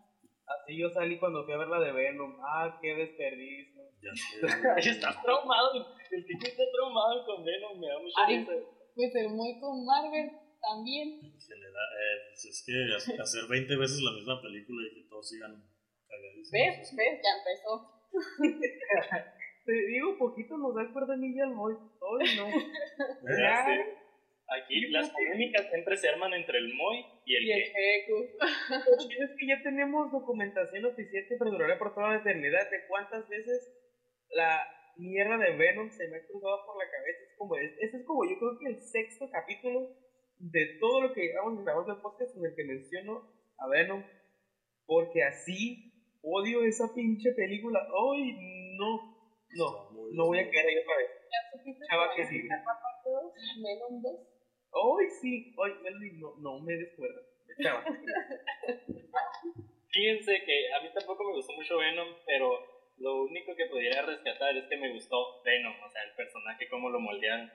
[0.45, 2.35] Así yo salí cuando fui a ver la de Venom.
[2.43, 3.81] Ah, qué desperdicio.
[4.01, 4.41] Ya sé.
[4.99, 5.71] Estás traumado,
[6.11, 8.37] el Kiko está traumado con Venom, me da mucha Ay.
[8.39, 8.51] risa.
[8.95, 10.29] Pues el muy con Marvel
[10.61, 11.19] también.
[11.23, 15.09] En general, eh, pues es que ha- hacer 20 veces la misma película y que
[15.09, 15.63] todos sigan
[16.07, 16.51] cagadísimos.
[16.51, 16.79] ¿Ves?
[16.81, 17.21] es- ¿Ves?
[17.23, 17.89] Ya empezó.
[19.65, 21.73] Te digo, poquito nos da el cuernillo al Moy.
[21.99, 22.47] Hoy no.
[23.39, 23.65] Ya.
[24.47, 27.61] Aquí las polémicas siempre se arman entre el Moy y el Y el.
[27.61, 33.73] Es que ya tenemos documentación oficial que perdurará por toda la eternidad de cuántas veces
[34.29, 37.23] la mierda de Venom se me ha cruzado por la cabeza.
[37.23, 39.89] Es como, es, ese es como yo creo que el sexto capítulo
[40.37, 44.03] de todo lo que llevamos grabando el podcast en el que menciono a Venom.
[44.85, 47.79] Porque así odio esa pinche película.
[47.79, 49.13] ¡Ay, no!
[49.55, 51.09] No, no voy a caer ahí otra vez.
[51.31, 52.41] ¿Ya supiste Chava, que sí.
[52.41, 53.33] sacar la parte dos?
[53.63, 54.32] Venom 2.
[54.73, 55.53] ¡Ay, sí!
[55.63, 57.21] ¡Ay, Melody, no, no me descuerda!
[59.93, 62.49] Fíjense que a mí tampoco me gustó mucho Venom, pero
[62.97, 66.89] lo único que pudiera rescatar es que me gustó Venom, o sea, el personaje, cómo
[66.89, 67.51] lo moldearon.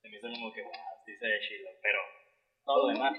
[0.00, 0.72] Se me hizo como que, wow,
[1.04, 1.98] sí se ve chido, pero
[2.64, 3.12] todo lo demás,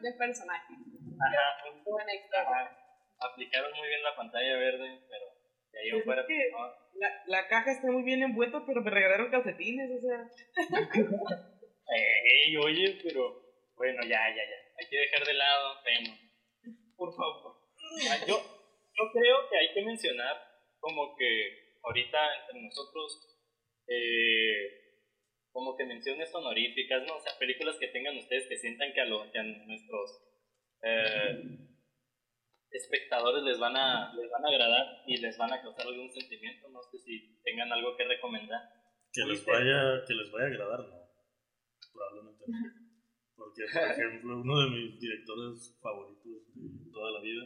[0.00, 0.74] De personaje.
[0.74, 2.40] ajá, un- historia.
[2.42, 2.76] ajá,
[3.20, 5.24] aplicaron muy bien la pantalla verde, pero
[5.72, 6.58] de ahí en Pues es fuera, que- no.
[6.92, 10.28] La, la caja está muy bien envuelta, pero me regalaron calcetines, o sea.
[11.92, 13.42] Ey, oye, pero
[13.76, 14.58] bueno, ya, ya, ya.
[14.78, 16.18] Hay que dejar de lado Venom.
[16.96, 17.56] Por favor.
[18.10, 20.36] Ah, Yo, yo creo que hay que mencionar
[20.78, 23.38] como que ahorita entre nosotros,
[23.88, 24.78] eh,
[25.52, 27.16] como que menciones honoríficas, ¿no?
[27.16, 30.22] O sea, películas que tengan ustedes que sientan que a, lo- que a nuestros
[30.82, 31.42] eh,
[32.70, 36.68] espectadores les van, a, les van a agradar y les van a causar algún sentimiento.
[36.68, 38.60] No sé si tengan algo que recomendar.
[39.12, 41.09] Que les vaya, que les vaya a agradar, no.
[41.92, 42.58] Probablemente no.
[43.36, 47.42] Porque, por ejemplo, uno de mis directores favoritos de toda la vida,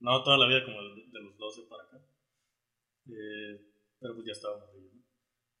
[0.00, 1.98] no toda la vida, como el de los 12 para acá,
[3.08, 3.60] eh,
[4.00, 5.02] pero pues ya estaba morrillo, ¿no?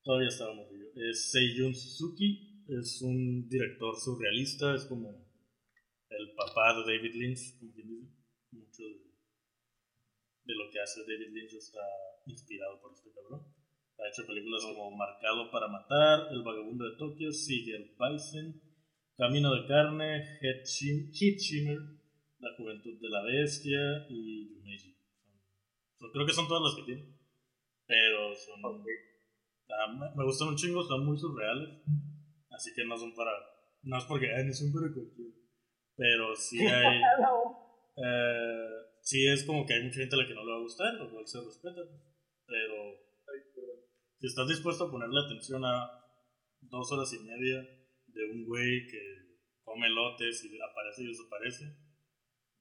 [0.02, 0.86] Todavía estaba morrillo.
[0.94, 5.26] Es Seiyun Suzuki, es un director surrealista, es como
[6.08, 8.16] el papá de David Lynch, como quien dice.
[8.52, 9.12] Mucho de,
[10.44, 11.80] de lo que hace David Lynch está
[12.26, 13.44] inspirado por este cabrón.
[13.98, 18.60] Ha hecho películas como Marcado para Matar, El Vagabundo de Tokio, Seagull Bison,
[19.16, 21.78] Camino de Carne, Head Shim- Heat Shimmer,
[22.40, 24.94] La Juventud de la Bestia y Yumeji.
[25.98, 27.16] Son- creo que son todas las que tiene.
[27.86, 28.60] Pero son.
[29.70, 31.80] ah, me, gustan un chingo, son muy surreales.
[32.50, 33.30] Así que no son para.
[33.82, 35.30] No es porque ay, no son para cualquiera.
[35.96, 37.00] Pero sí hay.
[37.96, 38.68] eh,
[39.00, 40.94] sí es como que hay mucha gente a la que no le va a gustar,
[40.94, 41.80] lo cual se respeta.
[42.46, 43.05] Pero
[44.18, 45.88] si estás dispuesto a ponerle atención a
[46.60, 47.60] dos horas y media
[48.06, 49.02] de un güey que
[49.62, 51.64] come lotes y aparece y desaparece,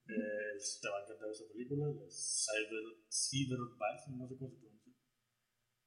[0.08, 4.60] eh, te va a encantar esa película, la Cyber, Cyber Bison, no sé cómo se
[4.60, 4.94] pronuncia.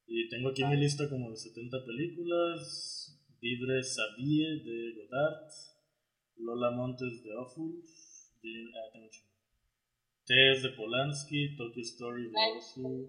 [0.06, 5.46] Y tengo aquí mi lista como de 70 películas, Vivre Sabie de Godard,
[6.38, 9.08] Lola Montes de Ophuls, y- ah.
[10.24, 13.06] Tess de Polanski, Tokyo Story de Osu,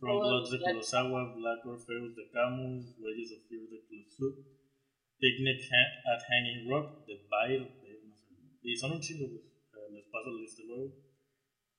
[0.00, 4.30] Todo Bloods de Black- Kurosawa, Black Orpheus de Camus, Wages of Fear de Clouseau,
[5.18, 5.60] Picnic
[6.08, 8.26] at Hanging Rock de Bayer de no sé.
[8.62, 9.44] Y son un chingo, pues.
[9.44, 10.96] Eh, les paso la lista luego.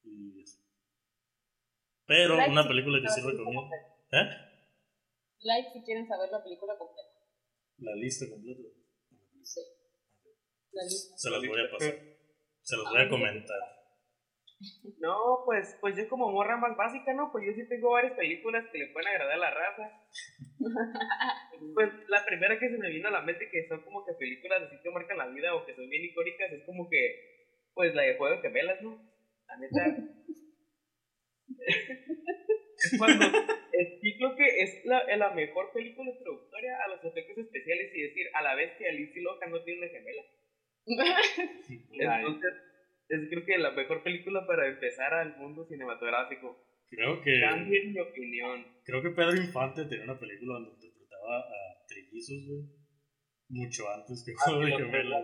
[0.03, 0.59] Y eso.
[2.05, 3.69] Pero Like una si película que quieren sí recomiendo.
[4.11, 4.27] ¿Eh?
[5.41, 7.09] Like si quieren saber la película completa.
[7.79, 8.61] La lista completa.
[9.43, 9.61] Sí.
[10.73, 11.17] La lista.
[11.17, 11.95] Se las voy a pasar.
[12.61, 13.80] Se las voy a comentar.
[14.99, 17.31] No, pues, pues yo como morra más básica, ¿no?
[17.31, 19.91] Pues yo sí tengo varias películas que le pueden agradar a la raza.
[21.75, 24.63] Pues la primera que se me vino a la mente que son como que películas
[24.63, 28.01] así que marcan la vida o que son bien icónicas es como que, pues la
[28.01, 28.99] de Juego de Gemelas, ¿no?
[29.47, 29.95] La neta.
[32.77, 33.25] es cuando,
[33.73, 38.01] es, yo creo que es la, la mejor película introductoria a los efectos especiales y
[38.01, 40.23] decir a la vez que Alicia Loca no tiene una gemela.
[41.91, 42.53] Entonces,
[43.11, 46.57] es creo que la mejor película para empezar al mundo cinematográfico.
[46.89, 48.65] Creo que, Cambien mi opinión.
[48.83, 52.63] creo que Pedro Infante tenía una película donde interpretaba a trillizos, güey.
[53.49, 55.23] Mucho antes que Juego de Gemelas.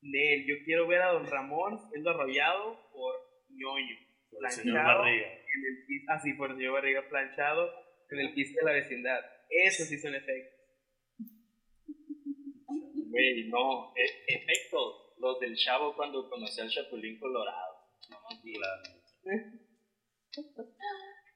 [0.00, 3.14] Nel, yo quiero ver a Don Ramón siendo arrollado por
[3.50, 3.96] ñoño.
[4.30, 5.02] Por el señor Planchado.
[5.02, 5.26] Barriga.
[5.26, 7.70] En el así por el señor Barriga planchado
[8.10, 9.20] en el piso de la vecindad.
[9.50, 10.54] Eso sí son efectos.
[13.10, 15.07] Güey, no, e- efectos.
[15.20, 17.74] Los del Chavo cuando conoció al Chapulín Colorado.
[18.10, 18.18] No,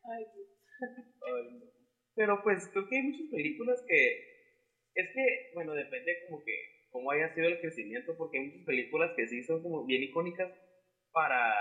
[0.05, 0.25] Ay,
[2.15, 4.33] Pero pues creo que hay muchas películas que
[4.95, 6.53] es que, bueno, depende como que
[6.91, 10.53] cómo haya sido el crecimiento, porque hay muchas películas que sí son como bien icónicas
[11.13, 11.55] para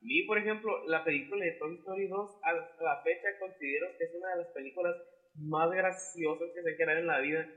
[0.00, 4.14] mí, por ejemplo, la película de Toy Story 2, a la fecha considero que es
[4.14, 4.96] una de las películas
[5.34, 7.48] más graciosas que se creado en la vida.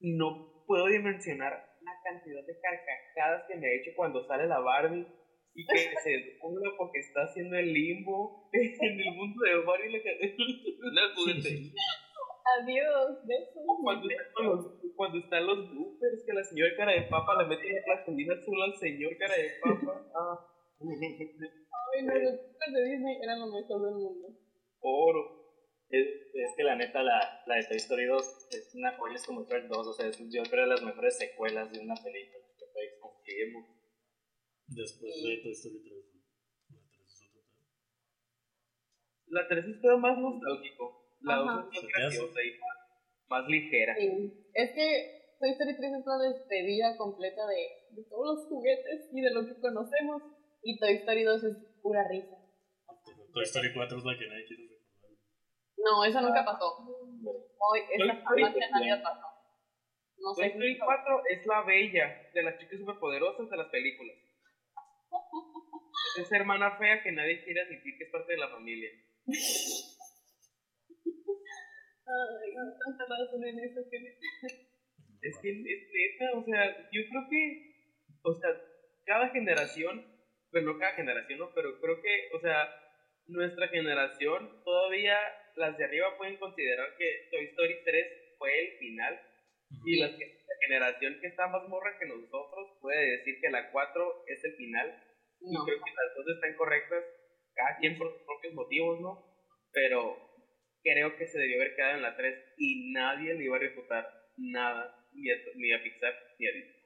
[0.00, 5.06] No puedo dimensionar la cantidad de carcajadas que me ha hecho cuando sale la Barbie
[5.54, 9.98] y que se ponga porque está haciendo el limbo en el mundo de Barbie la,
[10.92, 11.72] la juguete.
[12.44, 13.64] Adiós, besos.
[13.82, 14.60] Cuando, están los,
[14.96, 18.62] cuando están los bloopers, que la señora cara de papa le mete la plastilina azul
[18.62, 20.06] al señor cara de papa.
[20.14, 20.36] Ah.
[20.80, 24.28] Ay, no, los bloopers de Disney eran lo mejor del mundo.
[24.80, 25.43] Oro.
[25.94, 29.24] Es, es, que la neta, la, la de Toy Story 2 es una joya, es
[29.24, 32.44] como Shrek 2, o sea, es, yo creo de las mejores secuelas de una película
[32.58, 32.82] que fue
[34.66, 36.04] Después de Toy Story 3.
[39.28, 41.14] La 3 es todo más nostálgico.
[41.20, 42.58] La 2 es más graciosa y
[43.28, 43.94] más, ligera.
[43.96, 44.50] Sí.
[44.52, 49.20] Es que Toy Story 3 es la despedida completa de, de, todos los juguetes y
[49.20, 50.22] de lo que conocemos.
[50.62, 52.36] Y Toy Story 2 es pura risa.
[53.32, 54.73] Toy Story 4 es la que nadie quiere.
[55.84, 56.78] No, eso nunca pasó.
[56.78, 59.26] Hoy, esa en la pasó.
[60.16, 64.16] No Toy Story 4 es la bella de las chicas superpoderosas de las películas.
[66.16, 68.90] es esa hermana fea que nadie quiere admitir que es parte de la familia.
[72.06, 72.54] Ay,
[73.48, 73.96] en eso que...
[75.22, 77.74] es que es neta, o sea, yo creo que,
[78.22, 78.50] o sea,
[79.04, 80.06] cada generación,
[80.52, 81.52] bueno, no cada generación, ¿no?
[81.54, 82.68] Pero creo que, o sea,
[83.26, 85.16] nuestra generación, todavía
[85.56, 89.20] las de arriba pueden considerar que Toy Story 3 fue el final.
[89.84, 90.10] Y la,
[90.66, 95.02] generación que está más morra que nosotros puede decir que la 4 es el final.
[95.40, 97.04] Y creo que las dos están correctas,
[97.54, 99.26] cada quien por sus propios motivos, ¿no?
[99.72, 100.16] Pero
[100.82, 104.08] creo que se debió haber quedado en la 3 y nadie le iba a refutar
[104.36, 106.84] nada, ni a, ni a Pixar ni a Disney.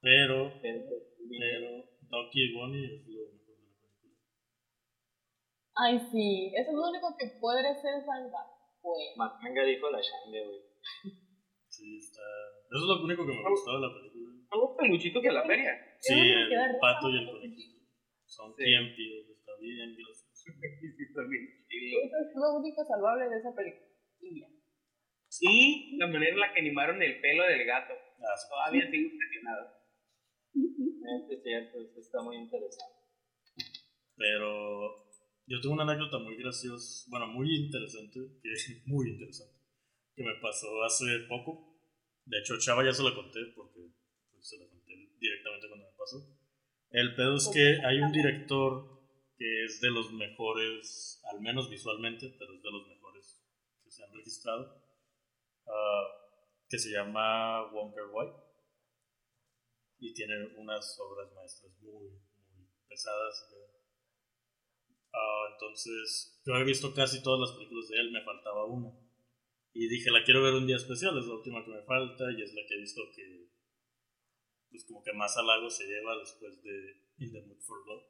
[0.00, 4.18] Pero, pero, Donkey y Bonnie es lo mejor de la película.
[5.74, 8.46] Ay, sí, eso es lo único que puede ser salvar.
[8.82, 9.16] Bueno.
[9.16, 10.60] Matanga dijo la Shanga, güey.
[11.68, 12.20] Sí, está.
[12.68, 14.28] Eso es lo único que me gustó de la película.
[14.50, 15.72] Son los peluchitos de la feria.
[16.00, 17.80] Sí, el pato y el conejito.
[18.26, 18.64] Son sí.
[18.64, 20.26] tiempos, está bien gracioso.
[21.72, 23.86] Eso es lo único salvable de esa película.
[25.40, 27.94] Y la manera en la que animaron el pelo del gato.
[28.20, 29.82] Ah, Todavía sigo impresionado.
[30.52, 33.00] Es cierto, esto está muy interesante.
[34.16, 35.11] Pero
[35.46, 39.58] yo tengo una anécdota muy graciosa, bueno, muy interesante, que es muy interesante,
[40.14, 41.78] que me pasó hace poco.
[42.24, 43.80] De hecho, Chava ya se la conté porque
[44.30, 46.18] pues, se la conté directamente cuando me pasó.
[46.90, 48.92] El pedo es que hay un director
[49.36, 53.42] que es de los mejores, al menos visualmente, pero es de los mejores
[53.82, 54.84] que se han registrado,
[55.66, 58.52] uh, que se llama Wonker White
[60.02, 62.10] y tiene unas obras maestras muy,
[62.56, 63.54] muy pesadas.
[65.12, 68.90] Uh, entonces, yo he visto casi todas las películas de él, me faltaba una.
[69.74, 72.42] Y dije, la quiero ver un día especial, es la última que me falta y
[72.42, 73.48] es la que he visto que,
[74.70, 78.04] pues como que más halago se lleva después de In the Mood for Love.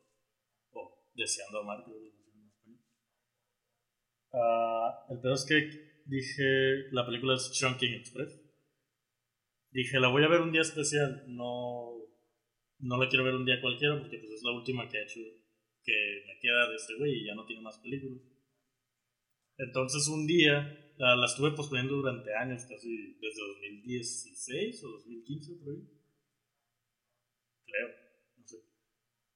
[0.72, 2.22] Oh, Deseando amar, creo que.
[4.34, 8.40] Uh, el pedo es que dije, la película es Chunking Express.
[9.70, 11.96] Dije, la voy a ver un día especial, no,
[12.78, 15.20] no la quiero ver un día cualquiera porque pues, es la última que he hecho
[15.84, 18.22] que me queda de este güey y ya no tiene más películas.
[19.58, 25.74] Entonces un día la, la estuve posponiendo durante años, casi desde 2016 o 2015 por
[25.74, 25.82] ahí.
[27.66, 28.02] Creo.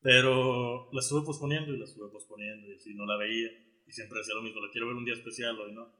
[0.00, 3.50] Pero la estuve posponiendo y la estuve posponiendo y así no la veía.
[3.86, 5.92] Y siempre decía lo mismo, la quiero ver un día especial, hoy no.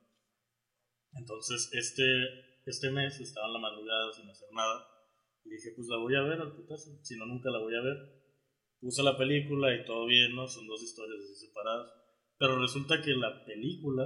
[1.15, 2.03] Entonces este,
[2.67, 4.87] este mes estaba en la madrugada sin hacer nada.
[5.45, 7.81] Y dije, pues la voy a ver al putazo, si no nunca la voy a
[7.81, 8.16] ver.
[8.81, 10.47] Puse la película y todo bien, ¿no?
[10.47, 11.91] Son dos historias así separadas.
[12.39, 14.05] Pero resulta que la película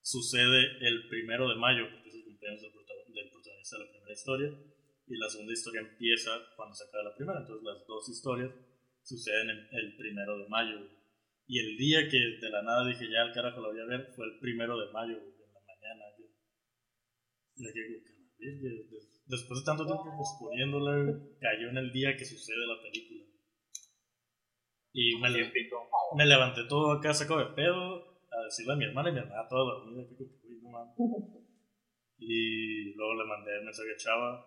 [0.00, 4.50] sucede el primero de mayo, porque es el cumpleaños del, protagonista de la primera historia.
[5.06, 7.40] Y la segunda historia empieza cuando se acaba la primera.
[7.40, 8.52] Entonces las dos historias
[9.02, 10.80] suceden el, primero de mayo.
[11.46, 14.12] Y el día que de la nada dije, ya el carajo la voy a ver,
[14.16, 16.04] fue el primero de mayo, en la mañana.
[17.54, 18.04] Y que
[19.26, 23.13] después de tanto tiempo posponiéndola, cayó en el día que sucede la película.
[24.96, 25.52] Y me, le,
[26.14, 29.48] me levanté todo acá, saco de pedo, a decirle a mi hermana y mi hermana
[29.48, 30.06] toda dormida.
[30.06, 30.24] Que,
[30.62, 30.94] no
[32.18, 34.46] y luego le mandé el mensaje a Chava.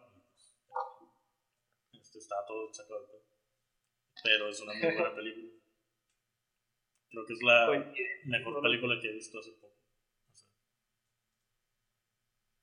[1.91, 3.24] está todo sacado de pedo.
[4.24, 5.52] Pero es una muy buena película.
[7.10, 7.93] Creo que es la
[8.26, 9.76] mejor película que he visto hace poco.
[10.32, 10.50] O sea,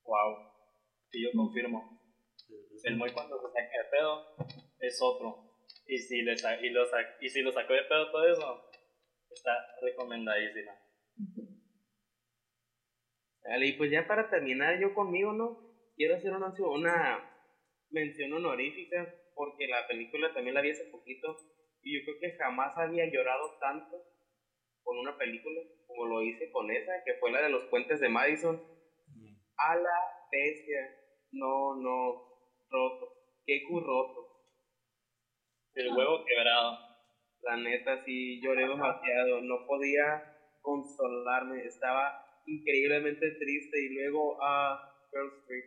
[0.05, 0.53] Wow.
[1.13, 2.01] Y yo confirmo.
[2.35, 2.55] sí,
[2.85, 4.37] El muy cuando se saca de pedo
[4.81, 5.44] es otro.
[5.87, 8.61] Y si, le sa- y lo, sa- y si lo sacó de pedo todo eso,
[9.31, 10.73] está recomendadísima.
[13.43, 15.57] Dale, y pues ya para terminar yo conmigo, ¿no?
[15.97, 17.23] Quiero hacer una, una
[17.91, 21.37] mención honorífica porque la película también la vi hace poquito
[21.83, 24.03] y yo creo que jamás había llorado tanto
[24.83, 28.09] con una película como lo hice con esa, que fue la de los puentes de
[28.09, 28.61] Madison.
[29.09, 29.35] Mm.
[29.59, 29.99] A la
[30.31, 30.95] bestia.
[31.33, 32.17] No, no,
[32.71, 33.11] roto.
[33.47, 34.24] Qué roto.
[35.75, 35.95] El Ah.
[35.97, 36.79] huevo quebrado.
[37.43, 39.41] La neta, sí, lloré demasiado.
[39.43, 41.65] No podía consolarme.
[41.65, 43.85] Estaba increíblemente triste.
[43.85, 45.65] Y luego a Girl Street.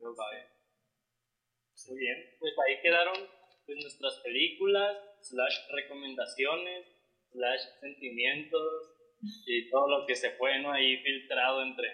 [0.00, 0.14] No.
[0.14, 0.46] Vale.
[1.88, 2.36] Muy bien.
[2.38, 3.16] Pues ahí quedaron
[3.66, 6.86] pues, nuestras películas, slash recomendaciones,
[7.30, 8.92] slash sentimientos
[9.46, 10.72] y todo lo que se fue ¿no?
[10.72, 11.88] ahí filtrado entre,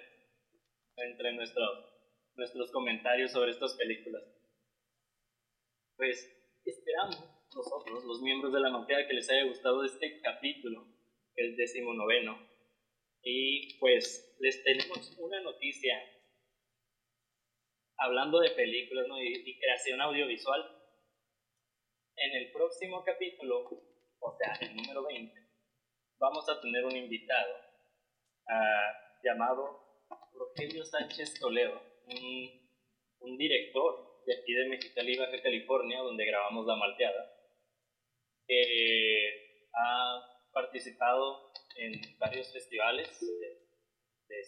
[0.97, 1.93] entre nuestros,
[2.37, 4.23] nuestros comentarios sobre estas películas.
[5.97, 10.87] Pues esperamos nosotros, los miembros de la Manqueda, que les haya gustado este capítulo,
[11.37, 12.39] el decimonoveno.
[13.23, 15.95] Y pues les tenemos una noticia
[17.99, 19.21] hablando de películas ¿no?
[19.21, 20.79] y, y creación audiovisual.
[22.17, 23.69] En el próximo capítulo,
[24.19, 25.35] o sea, el número 20,
[26.19, 27.55] vamos a tener un invitado
[28.49, 29.83] ah, llamado
[30.33, 32.69] Rogelio Sánchez Toledo, un,
[33.21, 37.33] un director de aquí de Mexicali, Baja California, donde grabamos La Malteada,
[38.47, 43.63] que ha participado en varios festivales de,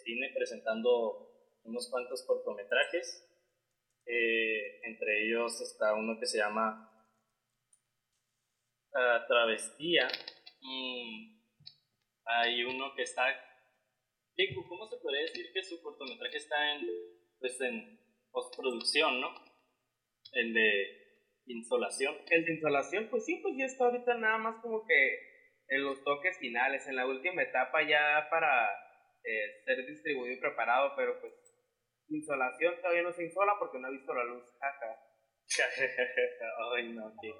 [0.02, 1.30] cine presentando
[1.62, 3.30] unos cuantos cortometrajes.
[4.06, 6.90] Eh, entre ellos está uno que se llama
[8.94, 10.08] ah, Travestía.
[10.60, 11.40] Mm,
[12.24, 13.24] hay uno que está...
[14.68, 16.88] ¿Cómo se podría decir que su cortometraje está en,
[17.38, 18.00] pues en
[18.32, 19.43] postproducción, no?
[20.34, 21.04] El de
[21.46, 22.14] insolación.
[22.30, 25.18] El de instalación, pues sí, pues ya está ahorita nada más como que
[25.68, 28.68] en los toques finales, en la última etapa ya para
[29.24, 31.32] eh, ser distribuido y preparado, pero pues
[32.08, 34.44] insolación todavía no se insola porque no ha visto la luz.
[34.60, 35.00] Jaja.
[36.76, 37.32] Ay, no, qué...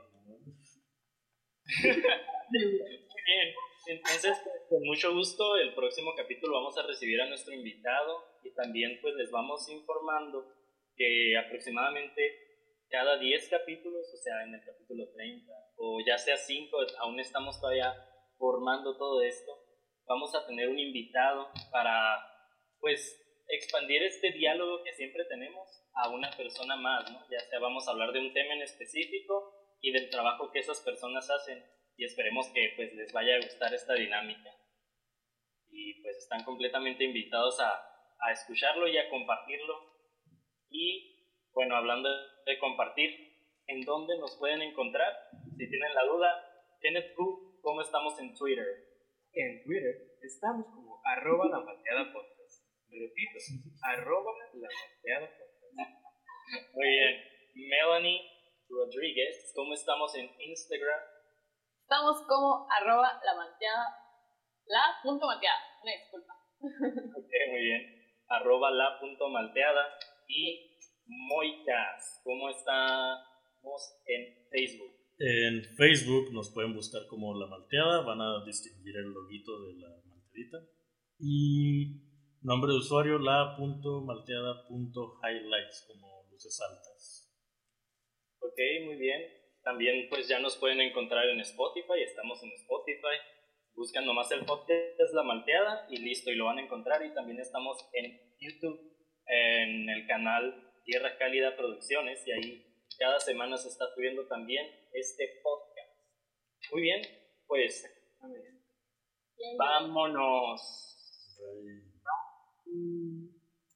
[2.50, 3.54] Muy bien,
[3.86, 8.52] entonces pues, con mucho gusto el próximo capítulo vamos a recibir a nuestro invitado y
[8.54, 10.54] también pues les vamos informando
[10.96, 12.43] que aproximadamente
[12.94, 17.60] cada 10 capítulos, o sea en el capítulo 30 o ya sea 5, aún estamos
[17.60, 17.92] todavía
[18.38, 19.50] formando todo esto,
[20.06, 22.24] vamos a tener un invitado para
[22.78, 27.18] pues expandir este diálogo que siempre tenemos a una persona más, ¿no?
[27.28, 30.80] ya sea vamos a hablar de un tema en específico y del trabajo que esas
[30.80, 31.64] personas hacen
[31.96, 34.50] y esperemos que pues les vaya a gustar esta dinámica.
[35.68, 37.72] Y pues están completamente invitados a,
[38.20, 39.74] a escucharlo y a compartirlo.
[40.70, 41.13] Y
[41.54, 42.08] bueno, hablando
[42.44, 43.10] de compartir,
[43.68, 45.12] ¿en dónde nos pueden encontrar?
[45.56, 46.28] Si tienen la duda,
[46.80, 48.66] Kenneth Q, ¿cómo estamos en Twitter?
[49.32, 52.66] En Twitter estamos como arroba la malteada podcast.
[52.88, 53.38] Repito,
[53.82, 54.68] arroba la
[55.20, 55.54] podcast.
[56.74, 57.34] Muy bien.
[57.54, 58.20] Melanie
[58.68, 61.00] Rodríguez, ¿cómo estamos en Instagram?
[61.82, 63.86] Estamos como arroba la manteada,
[64.66, 66.34] la punto manteada, una disculpa.
[67.16, 68.18] Ok, muy bien.
[68.28, 69.86] Arroba la punto malteada
[70.26, 70.73] y
[71.06, 72.20] Moicas.
[72.24, 74.94] ¿Cómo estamos en Facebook?
[75.18, 79.90] En Facebook nos pueden buscar como La Malteada, van a distinguir el loguito de la
[80.04, 80.58] malteadita.
[81.18, 82.02] Y
[82.42, 87.32] nombre de usuario la.malteada.highlights como luces altas.
[88.40, 89.22] Ok, muy bien.
[89.62, 93.16] También pues ya nos pueden encontrar en Spotify, estamos en Spotify.
[93.74, 97.04] Buscan nomás el podcast La Malteada y listo, y lo van a encontrar.
[97.04, 98.80] Y también estamos en YouTube,
[99.26, 102.66] en el canal Tierra Cálida Producciones, y ahí
[102.98, 105.74] cada semana se está subiendo también este podcast.
[106.72, 107.02] Muy bien,
[107.46, 107.84] pues
[109.58, 110.60] vámonos.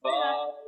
[0.01, 0.68] Bye.